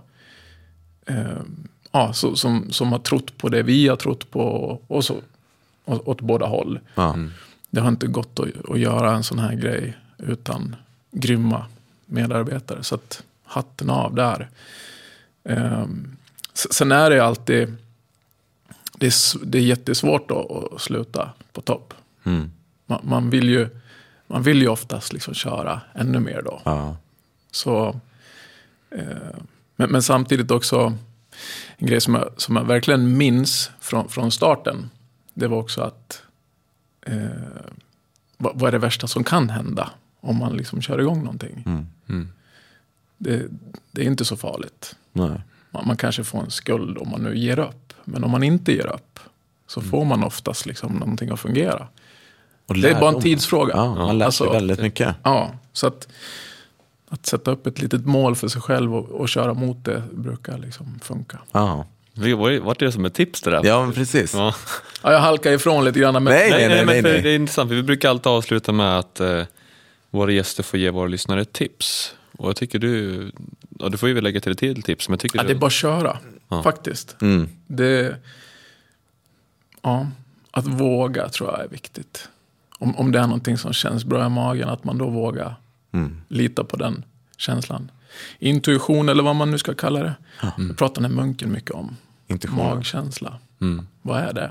[1.06, 1.42] eh,
[1.90, 4.40] ja, så, som, som har trott på det vi har trott på
[4.86, 5.16] och så,
[5.84, 6.80] och, åt båda håll.
[6.94, 7.16] Ja.
[7.70, 10.76] Det har inte gått att, att göra en sån här grej utan
[11.10, 11.66] grymma
[12.06, 12.82] medarbetare.
[12.82, 14.48] Så att hatten av där.
[15.42, 16.16] Um,
[16.70, 17.76] sen är det alltid,
[18.98, 21.94] det är, det är jättesvårt att, att sluta på topp.
[22.24, 22.50] Mm.
[22.86, 23.68] Man, man, vill ju,
[24.26, 26.60] man vill ju oftast liksom köra ännu mer då.
[26.64, 26.96] Ja.
[27.50, 28.00] Så,
[28.90, 29.06] eh,
[29.76, 30.96] men, men, samtidigt också
[31.76, 34.90] en grej som jag, som jag verkligen minns från, från starten.
[35.34, 36.22] Det var också att
[37.06, 37.26] eh,
[38.36, 39.90] vad, vad, är det värsta som kan hända
[40.20, 41.62] om man liksom kör igång någonting?
[41.66, 41.86] Mm.
[42.08, 42.28] Mm.
[43.18, 43.46] Det,
[43.90, 44.96] det, är inte så farligt.
[45.12, 47.92] Man, man, kanske får en skuld om man nu ger upp.
[48.04, 49.20] Men om man inte ger upp
[49.66, 51.88] så får man oftast liksom någonting att fungera.
[52.66, 53.72] Och det är bara en tidsfråga.
[53.76, 55.16] Ja, man lär sig Alltså, väldigt mycket.
[55.22, 56.08] Ja, så att,
[57.08, 60.58] att sätta upp ett litet mål för sig själv och, och köra mot det brukar
[60.58, 61.38] liksom funka.
[61.52, 61.86] Ja,
[62.62, 63.64] Vart det som ett tips det där?
[63.64, 64.34] ja men precis.
[64.34, 64.54] Ja.
[65.02, 66.14] Ja, jag halkar ifrån lite grann.
[66.14, 67.22] Men Nej, Nej, nej, nej, för nej.
[67.22, 69.42] Det är intressant, vi brukar alltid avsluta med att eh,
[70.10, 72.14] våra gäster får ge våra lyssnare tips.
[72.38, 73.32] Och jag tycker du,
[73.78, 75.54] ja, du får ju lägga till ett till tips, men jag tycker ja, du, det
[75.54, 76.62] är bara att köra, Ja.
[76.62, 77.16] faktiskt.
[77.22, 77.48] Mm.
[77.66, 78.16] Det,
[79.82, 80.06] ja,
[80.50, 82.28] att våga tror jag är viktigt.
[82.78, 85.54] Om, om det är någonting som känns bra i magen, att man då vågar
[85.92, 86.16] Mm.
[86.28, 87.04] lita på den
[87.36, 87.90] känslan.
[88.38, 90.14] Intuition eller vad man nu ska kalla det.
[90.68, 91.96] Det pratar den munken mycket om.
[92.26, 92.58] Intuition.
[92.74, 93.38] Magkänsla.
[93.60, 94.50] Mm, Vad är det?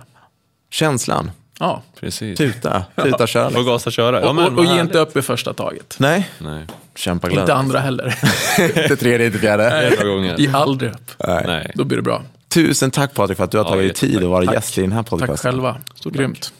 [0.69, 1.31] Känslan.
[1.59, 2.37] Ja, precis.
[2.37, 2.85] Tuta.
[3.03, 3.47] Tuta, köra.
[3.49, 3.65] Liksom.
[3.65, 4.21] gasa köra.
[4.21, 5.95] Ja, och, men, och, och ge inte upp i första taget.
[5.99, 6.65] Nej, Nej,
[6.95, 7.39] kämpa glöd.
[7.41, 8.15] Inte andra heller.
[8.83, 10.35] inte tredje, inte fjärde.
[10.37, 11.11] Ge aldrig upp.
[11.27, 11.43] Nej.
[11.47, 11.71] Nej.
[11.75, 12.23] Då blir det bra.
[12.47, 14.55] Tusen tack Patrik för att du har Ja, tagit dig tid att vara Tack.
[14.55, 15.51] gäst i den här Tack podcasten.
[15.51, 15.77] själva.
[16.03, 16.39] Grymt.
[16.41, 16.51] Tack.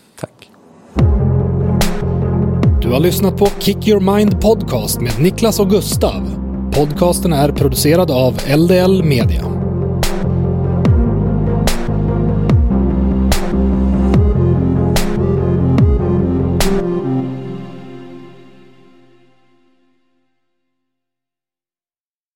[2.87, 6.23] Du har lyssnat på Kick Your Mind Podcast med Niklas och Gustav.
[6.73, 9.66] Podcasten är producerad av LDL Media.